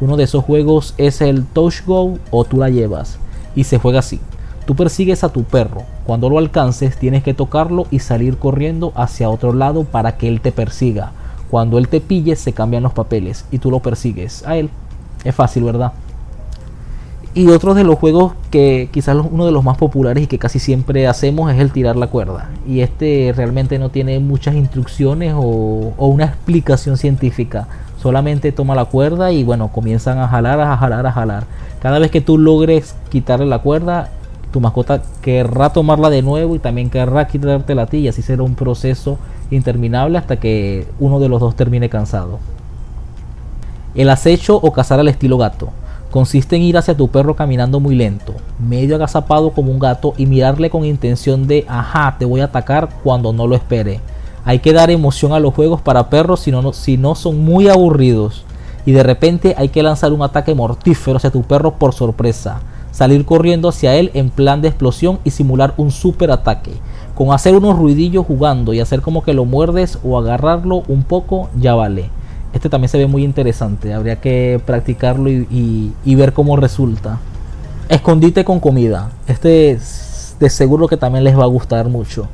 Uno 0.00 0.16
de 0.16 0.24
esos 0.24 0.44
juegos 0.44 0.94
es 0.98 1.20
el 1.20 1.44
Touch 1.44 1.84
Go 1.86 2.18
o 2.30 2.44
tú 2.44 2.58
la 2.58 2.68
llevas. 2.68 3.18
Y 3.54 3.64
se 3.64 3.78
juega 3.78 4.00
así. 4.00 4.20
Tú 4.66 4.74
persigues 4.74 5.24
a 5.24 5.30
tu 5.30 5.44
perro. 5.44 5.84
Cuando 6.04 6.28
lo 6.28 6.38
alcances 6.38 6.96
tienes 6.98 7.22
que 7.22 7.34
tocarlo 7.34 7.86
y 7.90 8.00
salir 8.00 8.36
corriendo 8.36 8.92
hacia 8.94 9.30
otro 9.30 9.52
lado 9.52 9.84
para 9.84 10.16
que 10.16 10.28
él 10.28 10.40
te 10.40 10.52
persiga. 10.52 11.12
Cuando 11.50 11.78
él 11.78 11.88
te 11.88 12.00
pille 12.00 12.36
se 12.36 12.52
cambian 12.52 12.82
los 12.82 12.92
papeles 12.92 13.44
y 13.50 13.58
tú 13.58 13.70
lo 13.70 13.80
persigues 13.80 14.44
a 14.46 14.56
él. 14.56 14.70
Es 15.24 15.34
fácil, 15.34 15.64
¿verdad? 15.64 15.92
Y 17.36 17.48
otro 17.48 17.74
de 17.74 17.84
los 17.84 17.98
juegos 17.98 18.32
que 18.50 18.88
quizás 18.90 19.14
uno 19.30 19.44
de 19.44 19.52
los 19.52 19.62
más 19.62 19.76
populares 19.76 20.24
y 20.24 20.26
que 20.26 20.38
casi 20.38 20.58
siempre 20.58 21.06
hacemos 21.06 21.52
es 21.52 21.60
el 21.60 21.70
tirar 21.70 21.94
la 21.94 22.06
cuerda. 22.06 22.48
Y 22.66 22.80
este 22.80 23.34
realmente 23.36 23.78
no 23.78 23.90
tiene 23.90 24.18
muchas 24.20 24.54
instrucciones 24.54 25.34
o, 25.36 25.92
una 25.98 26.24
explicación 26.24 26.96
científica. 26.96 27.68
Solamente 28.00 28.52
toma 28.52 28.74
la 28.74 28.84
cuerda 28.84 29.32
y 29.32 29.42
bueno, 29.42 29.68
comienzan 29.68 30.18
a 30.18 30.28
jalar, 30.28 30.60
a 30.60 30.76
jalar, 30.76 31.06
a 31.06 31.12
jalar. 31.12 31.44
Cada 31.80 31.98
vez 31.98 32.10
que 32.10 32.20
tú 32.20 32.38
logres 32.38 32.94
quitarle 33.10 33.46
la 33.46 33.60
cuerda, 33.60 34.10
tu 34.52 34.60
mascota 34.60 35.02
querrá 35.22 35.70
tomarla 35.70 36.10
de 36.10 36.22
nuevo 36.22 36.54
y 36.54 36.58
también 36.58 36.90
querrá 36.90 37.26
quitártela 37.26 37.82
a 37.82 37.86
ti. 37.86 37.98
Y 37.98 38.08
así 38.08 38.22
será 38.22 38.42
un 38.42 38.54
proceso 38.54 39.18
interminable 39.50 40.18
hasta 40.18 40.36
que 40.36 40.86
uno 40.98 41.20
de 41.20 41.28
los 41.28 41.40
dos 41.40 41.56
termine 41.56 41.88
cansado. 41.88 42.38
El 43.94 44.10
acecho 44.10 44.56
o 44.56 44.72
cazar 44.72 45.00
al 45.00 45.08
estilo 45.08 45.38
gato. 45.38 45.70
Consiste 46.10 46.56
en 46.56 46.62
ir 46.62 46.76
hacia 46.76 46.96
tu 46.96 47.08
perro 47.08 47.34
caminando 47.34 47.80
muy 47.80 47.94
lento, 47.94 48.34
medio 48.58 48.94
agazapado 48.94 49.50
como 49.50 49.72
un 49.72 49.78
gato 49.78 50.14
y 50.16 50.26
mirarle 50.26 50.70
con 50.70 50.84
intención 50.84 51.46
de, 51.46 51.66
ajá, 51.68 52.16
te 52.18 52.24
voy 52.24 52.40
a 52.40 52.44
atacar 52.44 52.88
cuando 53.02 53.32
no 53.32 53.46
lo 53.46 53.56
espere. 53.56 54.00
Hay 54.46 54.60
que 54.60 54.72
dar 54.72 54.92
emoción 54.92 55.32
a 55.32 55.40
los 55.40 55.52
juegos 55.52 55.80
para 55.80 56.08
perros 56.08 56.38
si 56.38 56.52
no, 56.52 56.72
si 56.72 56.96
no 56.96 57.16
son 57.16 57.44
muy 57.44 57.68
aburridos. 57.68 58.44
Y 58.86 58.92
de 58.92 59.02
repente 59.02 59.56
hay 59.58 59.70
que 59.70 59.82
lanzar 59.82 60.12
un 60.12 60.22
ataque 60.22 60.54
mortífero 60.54 61.16
hacia 61.16 61.32
tu 61.32 61.42
perro 61.42 61.72
por 61.72 61.92
sorpresa. 61.92 62.60
Salir 62.92 63.24
corriendo 63.24 63.68
hacia 63.68 63.96
él 63.96 64.12
en 64.14 64.30
plan 64.30 64.62
de 64.62 64.68
explosión 64.68 65.18
y 65.24 65.32
simular 65.32 65.74
un 65.76 65.90
super 65.90 66.30
ataque. 66.30 66.70
Con 67.16 67.32
hacer 67.32 67.56
unos 67.56 67.76
ruidillos 67.76 68.24
jugando 68.24 68.72
y 68.72 68.78
hacer 68.78 69.02
como 69.02 69.24
que 69.24 69.34
lo 69.34 69.44
muerdes 69.44 69.98
o 70.04 70.16
agarrarlo 70.16 70.84
un 70.86 71.02
poco 71.02 71.50
ya 71.60 71.74
vale. 71.74 72.08
Este 72.52 72.68
también 72.68 72.88
se 72.88 72.98
ve 72.98 73.08
muy 73.08 73.24
interesante. 73.24 73.92
Habría 73.92 74.20
que 74.20 74.60
practicarlo 74.64 75.28
y, 75.28 75.92
ver 76.14 76.32
cómo 76.32 76.54
resulta. 76.54 77.18
Escondite 77.88 78.44
con 78.44 78.60
comida. 78.60 79.10
Este 79.26 79.76
de 80.38 80.50
seguro 80.50 80.86
que 80.86 80.96
también 80.96 81.24
les 81.24 81.36
va 81.36 81.42
a 81.42 81.48
gustar 81.48 81.88
mucho. 81.88 82.28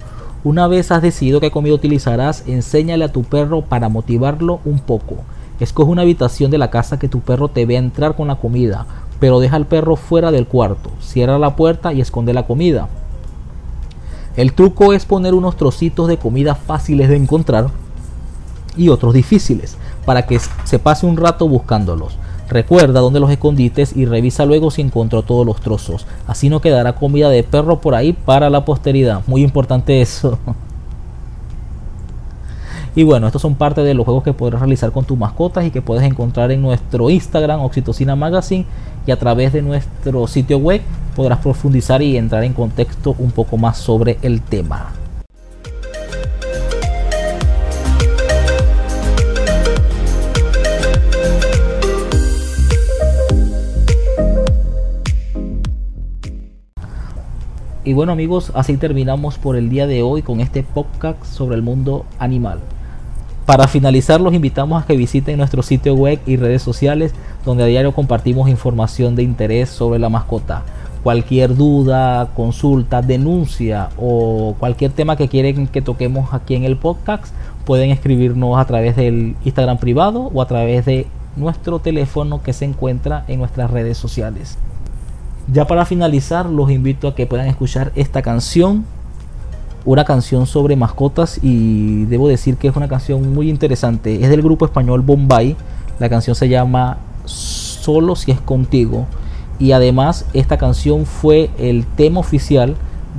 Una 0.45 0.67
vez 0.67 0.91
has 0.91 1.03
decidido 1.03 1.39
qué 1.39 1.53
comida 1.53 1.75
utilizarás, 1.75 2.43
enséñale 2.49 3.05
a 3.05 3.13
tu 3.13 3.23
perro 3.23 3.63
para 3.63 3.89
motivarlo 3.89 4.59
un 4.65 4.81
poco. 4.81 5.19
Escoge 5.61 5.93
una 5.93 6.03
habitación 6.03 6.51
de 6.51 6.59
la 6.59 6.69
casa 6.69 6.99
que 6.99 7.09
tu 7.09 7.21
perro 7.21 7.47
te 7.47 7.65
vea 7.65 7.79
entrar 7.79 8.17
con 8.17 8.27
la 8.27 8.35
comida, 8.35 8.87
pero 9.21 9.39
deja 9.39 9.55
al 9.55 9.67
perro 9.67 9.95
fuera 9.95 10.33
del 10.33 10.49
cuarto. 10.49 10.91
Cierra 11.01 11.39
la 11.39 11.55
puerta 11.55 11.93
y 11.93 12.01
esconde 12.01 12.35
la 12.35 12.45
comida. 12.45 12.89
El 14.37 14.53
truco 14.53 14.93
es 14.93 15.05
poner 15.05 15.33
unos 15.33 15.57
trocitos 15.57 16.09
de 16.09 16.17
comida 16.17 16.57
fáciles 16.57 17.09
de 17.09 17.17
encontrar 17.17 17.69
y 18.77 18.89
otros 18.89 19.15
difíciles 19.15 19.77
para 20.05 20.27
que 20.27 20.41
se 20.65 20.81
pase 20.81 21.07
un 21.07 21.19
rato 21.19 21.47
buscándolos. 21.47 22.19
Recuerda 22.53 23.01
dónde 23.01 23.19
los 23.19 23.31
escondites 23.31 23.97
y 23.97 24.05
revisa 24.05 24.45
luego 24.45 24.71
si 24.71 24.83
encontró 24.83 25.23
todos 25.23 25.47
los 25.47 25.63
trozos. 25.63 26.07
Así 26.27 26.51
no 26.51 26.61
quedará 26.61 26.93
comida 26.97 27.31
de 27.31 27.45
perro 27.45 27.81
por 27.81 27.95
ahí 27.95 28.13
para 28.13 28.51
la 28.51 28.67
posteridad. 28.67 29.23
Muy 29.27 29.43
importante 29.43 30.03
eso. 30.03 30.39
Y 32.95 33.05
bueno, 33.05 33.27
estos 33.27 33.41
son 33.41 33.55
parte 33.55 33.81
de 33.83 33.95
los 33.95 34.05
juegos 34.05 34.23
que 34.23 34.35
podrás 34.35 34.61
realizar 34.61 34.93
con 34.93 35.07
tus 35.07 35.17
mascotas 35.17 35.65
y 35.65 35.71
que 35.71 35.81
puedes 35.81 36.05
encontrar 36.05 36.53
en 36.53 36.61
nuestro 36.61 37.09
Instagram 37.09 37.63
Oxitocina 37.63 38.17
Magazine 38.17 38.67
y 39.07 39.13
a 39.13 39.19
través 39.19 39.55
de 39.55 39.63
nuestro 39.63 40.27
sitio 40.27 40.59
web 40.59 40.83
podrás 41.17 41.39
profundizar 41.39 42.03
y 42.03 42.19
entrar 42.19 42.45
en 42.45 42.53
contexto 42.53 43.17
un 43.19 43.31
poco 43.31 43.57
más 43.57 43.79
sobre 43.79 44.19
el 44.21 44.43
tema. 44.43 44.93
Y 57.85 57.95
bueno 57.95 58.13
amigos, 58.13 58.53
así 58.55 58.77
terminamos 58.77 59.39
por 59.39 59.57
el 59.57 59.69
día 59.69 59.89
de 59.89 60.05
hoy 60.05 60.23
con 60.23 60.39
este 60.39 60.63
podcast 60.63 61.25
sobre 61.25 61.57
el 61.57 61.63
mundo 61.63 62.07
animal. 62.21 62.61
Para 63.45 63.67
finalizar 63.67 64.21
los 64.21 64.35
invitamos 64.35 64.81
a 64.81 64.87
que 64.87 64.97
visiten 64.97 65.37
nuestro 65.37 65.65
sitio 65.65 65.95
web 65.95 66.21
y 66.25 66.37
redes 66.37 66.63
sociales 66.63 67.13
donde 67.45 67.65
a 67.65 67.67
diario 67.67 67.93
compartimos 67.93 68.49
información 68.49 69.17
de 69.17 69.25
interés 69.25 69.69
sobre 69.69 69.99
la 69.99 70.09
mascota. 70.09 70.63
Cualquier 71.03 71.57
duda, 71.57 72.29
consulta, 72.37 73.03
denuncia 73.03 73.89
o 73.99 74.55
cualquier 74.61 74.93
tema 74.93 75.17
que 75.17 75.27
quieren 75.27 75.67
que 75.67 75.83
toquemos 75.83 76.33
aquí 76.33 76.55
en 76.55 76.63
el 76.63 76.77
podcast 76.77 77.35
pueden 77.65 77.91
escribirnos 77.91 78.61
a 78.61 78.65
través 78.65 78.95
del 78.95 79.35
Instagram 79.45 79.79
privado 79.79 80.31
o 80.33 80.41
a 80.41 80.47
través 80.47 80.87
de 80.87 81.09
nuestro 81.35 81.81
teléfono 81.81 82.45
que 82.45 82.53
se 82.53 82.65
encuentra 82.65 83.25
en 83.27 83.41
nuestras 83.41 83.73
redes 83.73 83.99
sociales. 83.99 84.57
Ya 85.53 85.67
para 85.67 85.85
finalizar, 85.85 86.47
los 86.47 86.71
invito 86.71 87.09
a 87.09 87.15
que 87.15 87.27
puedan 87.27 87.47
escuchar 87.47 87.93
esta 87.95 88.23
canción, 88.23 88.87
una 89.85 90.07
canción 90.07 90.47
sobre 90.47 90.77
mascotas 90.77 91.39
y 91.43 92.07
debo 92.07 92.27
decir 92.27 92.57
que 92.57 92.69
es 92.69 92.77
una 92.77 92.89
canción 92.89 93.35
muy 93.35 93.51
interesante. 93.51 94.23
Es 94.25 94.31
del 94.31 94.41
grupo 94.41 94.65
español 94.65 95.03
Bombay. 95.03 95.55
La 95.99 96.09
canción 96.09 96.35
se 96.35 96.49
llama 96.49 96.97
Solo 97.27 98.17
si 98.17 98.31
es 98.31 98.41
contigo 98.41 99.07
y 99.59 99.73
además 99.73 100.25
esta 100.33 100.57
canción 100.57 101.05
fue 101.05 101.51
el 101.59 101.85
tema 101.85 102.21
oficial 102.21 102.75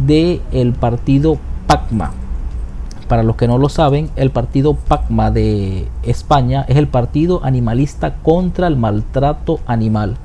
del 0.07 0.41
el 0.51 0.73
partido 0.73 1.37
PACMA. 1.67 2.13
Para 3.07 3.21
los 3.21 3.35
que 3.35 3.47
no 3.47 3.59
lo 3.59 3.69
saben, 3.69 4.09
el 4.15 4.31
partido 4.31 4.73
PACMA 4.73 5.29
de 5.29 5.87
España 6.01 6.65
es 6.67 6.77
el 6.77 6.87
partido 6.87 7.41
animalista 7.43 8.15
contra 8.23 8.65
el 8.65 8.75
maltrato 8.75 9.59
animal 9.67 10.17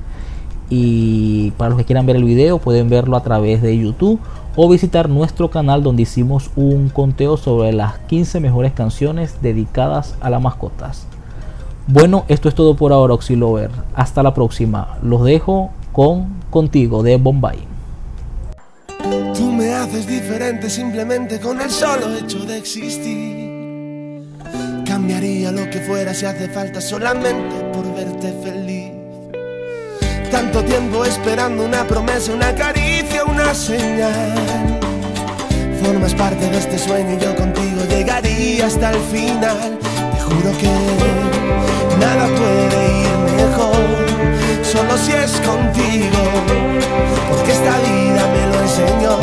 y 0.69 1.51
para 1.51 1.69
los 1.69 1.79
que 1.79 1.85
quieran 1.85 2.05
ver 2.05 2.15
el 2.15 2.23
video 2.23 2.59
pueden 2.59 2.89
verlo 2.89 3.17
a 3.17 3.23
través 3.23 3.61
de 3.61 3.77
YouTube 3.77 4.19
o 4.55 4.69
visitar 4.69 5.09
nuestro 5.09 5.49
canal 5.49 5.83
donde 5.83 6.03
hicimos 6.03 6.51
un 6.55 6.89
conteo 6.89 7.37
sobre 7.37 7.71
las 7.73 7.97
15 7.99 8.39
mejores 8.39 8.73
canciones 8.73 9.41
dedicadas 9.41 10.15
a 10.21 10.29
las 10.29 10.41
mascotas. 10.41 11.07
Bueno, 11.87 12.25
esto 12.27 12.49
es 12.49 12.55
todo 12.55 12.75
por 12.75 12.93
ahora 12.93 13.15
Oxilover. 13.15 13.71
Hasta 13.95 14.21
la 14.21 14.33
próxima. 14.33 14.99
Los 15.01 15.23
dejo 15.23 15.71
con 15.91 16.27
Contigo 16.51 17.01
de 17.01 17.17
Bombay. 17.17 17.59
Tú 19.33 19.51
me 19.51 19.73
haces 19.73 20.05
diferente 20.05 20.69
simplemente 20.69 21.39
con 21.39 21.59
el 21.59 21.69
solo 21.71 22.15
hecho 22.15 22.39
de 22.39 22.57
existir. 22.57 24.37
Cambiaría 24.85 25.51
lo 25.51 25.69
que 25.69 25.79
fuera 25.79 26.13
si 26.13 26.25
hace 26.25 26.49
falta 26.49 26.79
solamente 26.79 27.55
por 27.73 27.91
verte 27.95 28.33
feliz. 28.43 28.98
Tanto 30.31 30.63
tiempo 30.63 31.03
esperando 31.05 31.63
una 31.65 31.85
promesa, 31.85 32.31
una 32.33 32.53
caricia, 32.53 33.25
una 33.25 33.53
señal. 33.53 34.79
Formas 35.83 36.13
parte 36.13 36.47
de 36.49 36.57
este 36.57 36.77
sueño 36.77 37.15
y 37.15 37.23
yo 37.23 37.35
contigo 37.35 37.81
llegaría 37.89 38.67
hasta 38.67 38.91
el 38.91 38.99
final. 39.11 39.77
Te 39.79 40.21
juro 40.21 40.51
que 40.59 40.69
nada 41.99 42.27
puede 42.27 43.01
ir 43.01 43.17
mejor, 43.41 44.63
solo 44.63 44.97
si 44.97 45.13
es 45.13 45.31
contigo. 45.41 46.21
Porque 47.29 47.51
esta 47.51 47.77
vida 47.79 48.27
me 48.33 48.47
lo 48.51 48.61
enseñó, 48.61 49.19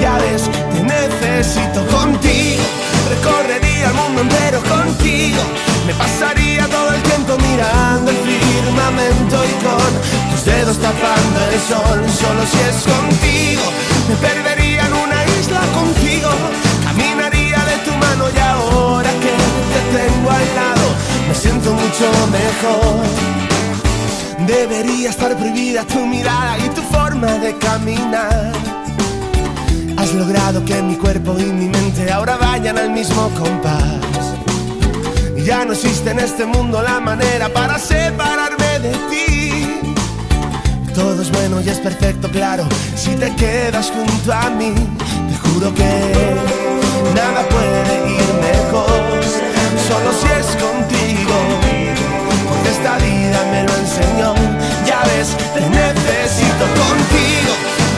ya 0.00 0.18
ves, 0.18 0.50
te 0.72 0.82
necesito 0.82 1.86
contigo. 1.86 2.62
Recorrería 3.10 3.88
el 3.88 3.94
mundo 3.94 4.22
entero 4.22 4.60
contigo, 4.68 5.40
me 5.86 5.94
pasaría 5.94 6.66
todo 6.66 6.92
el 6.94 7.02
tiempo 7.02 7.36
mirando 7.38 8.10
el 8.10 8.16
firmamento 8.16 9.36
y 9.44 9.64
con 9.64 10.27
dedos 10.44 10.78
tapando 10.78 11.40
el 11.52 11.60
sol, 11.60 11.98
solo 12.22 12.42
si 12.46 12.58
es 12.70 12.78
contigo. 12.94 13.62
Me 14.08 14.16
perdería 14.16 14.86
en 14.86 14.92
una 14.92 15.24
isla 15.38 15.60
contigo, 15.74 16.30
caminaría 16.84 17.58
de 17.64 17.76
tu 17.84 17.92
mano 17.96 18.24
y 18.34 18.38
ahora 18.38 19.10
que 19.24 19.34
te 19.72 19.80
tengo 19.98 20.30
al 20.30 20.46
lado, 20.60 20.86
me 21.28 21.34
siento 21.34 21.72
mucho 21.72 22.06
mejor. 22.38 23.38
Debería 24.46 25.10
estar 25.10 25.36
prohibida 25.36 25.84
tu 25.84 26.06
mirada 26.06 26.58
y 26.58 26.68
tu 26.70 26.82
forma 26.82 27.32
de 27.38 27.56
caminar. 27.58 28.52
Has 29.96 30.14
logrado 30.14 30.64
que 30.64 30.80
mi 30.82 30.94
cuerpo 30.96 31.36
y 31.38 31.44
mi 31.44 31.68
mente 31.68 32.10
ahora 32.10 32.36
vayan 32.36 32.78
al 32.78 32.90
mismo 32.90 33.30
compás. 33.30 33.98
Ya 35.44 35.64
no 35.64 35.72
existe 35.72 36.10
en 36.10 36.20
este 36.20 36.46
mundo 36.46 36.80
la 36.82 37.00
manera 37.00 37.48
para 37.48 37.78
separarme 37.78 38.78
de 38.80 38.92
ti. 39.10 39.67
Todo 40.98 41.22
es 41.22 41.30
bueno 41.30 41.60
y 41.60 41.68
es 41.68 41.78
perfecto, 41.78 42.28
claro, 42.28 42.66
si 42.96 43.14
te 43.14 43.32
quedas 43.36 43.92
junto 43.92 44.32
a 44.32 44.50
mí. 44.50 44.74
Te 44.74 45.36
juro 45.48 45.72
que 45.72 46.34
nada 47.14 47.48
puede 47.48 48.18
ir 48.18 48.28
mejor, 48.42 48.90
solo 49.86 50.10
si 50.18 50.26
es 50.26 50.48
contigo. 50.58 51.36
Porque 52.50 52.70
esta 52.70 52.98
vida 52.98 53.38
me 53.52 53.62
lo 53.62 53.74
enseñó, 53.78 54.34
ya 54.84 55.00
ves, 55.06 55.36
te 55.54 55.60
necesito 55.70 56.64
contigo. 56.82 57.52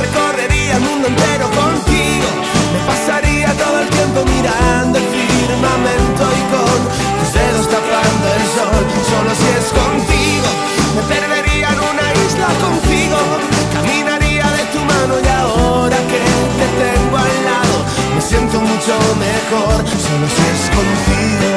Recorrería 0.05 0.77
el 0.77 0.83
mundo 0.83 1.09
entero 1.09 1.49
contigo, 1.57 2.29
me 2.75 2.81
pasaría 2.85 3.49
todo 3.55 3.81
el 3.81 3.89
tiempo 3.89 4.25
mirando 4.27 4.99
el 4.99 5.07
firmamento 5.09 6.23
y 6.37 6.43
con 6.53 6.79
tus 7.17 7.33
dedos 7.33 7.65
tapando 7.65 8.27
el 8.37 8.45
sol, 8.53 8.85
solo 9.09 9.31
si 9.41 9.49
es 9.57 9.69
contigo. 9.73 10.49
Me 10.97 11.03
perdería 11.09 11.69
en 11.71 11.81
una 11.81 12.07
isla 12.29 12.47
contigo 12.61 12.80
mucho 18.81 18.97
mejor 19.17 19.87
solo 19.87 20.27
si 20.29 20.43
es 20.55 20.63
contigo. 20.77 21.51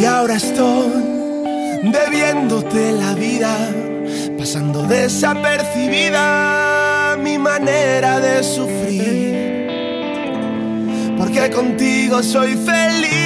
Y 0.00 0.04
ahora 0.04 0.36
estoy 0.36 0.90
debiéndote 1.82 2.92
la 2.92 3.12
vida, 3.14 3.54
pasando 4.38 4.84
desapercibida 4.84 7.16
mi 7.18 7.36
manera 7.38 8.20
de 8.20 8.42
sufrir, 8.42 9.66
porque 11.18 11.50
contigo 11.50 12.22
soy 12.22 12.56
feliz. 12.56 13.16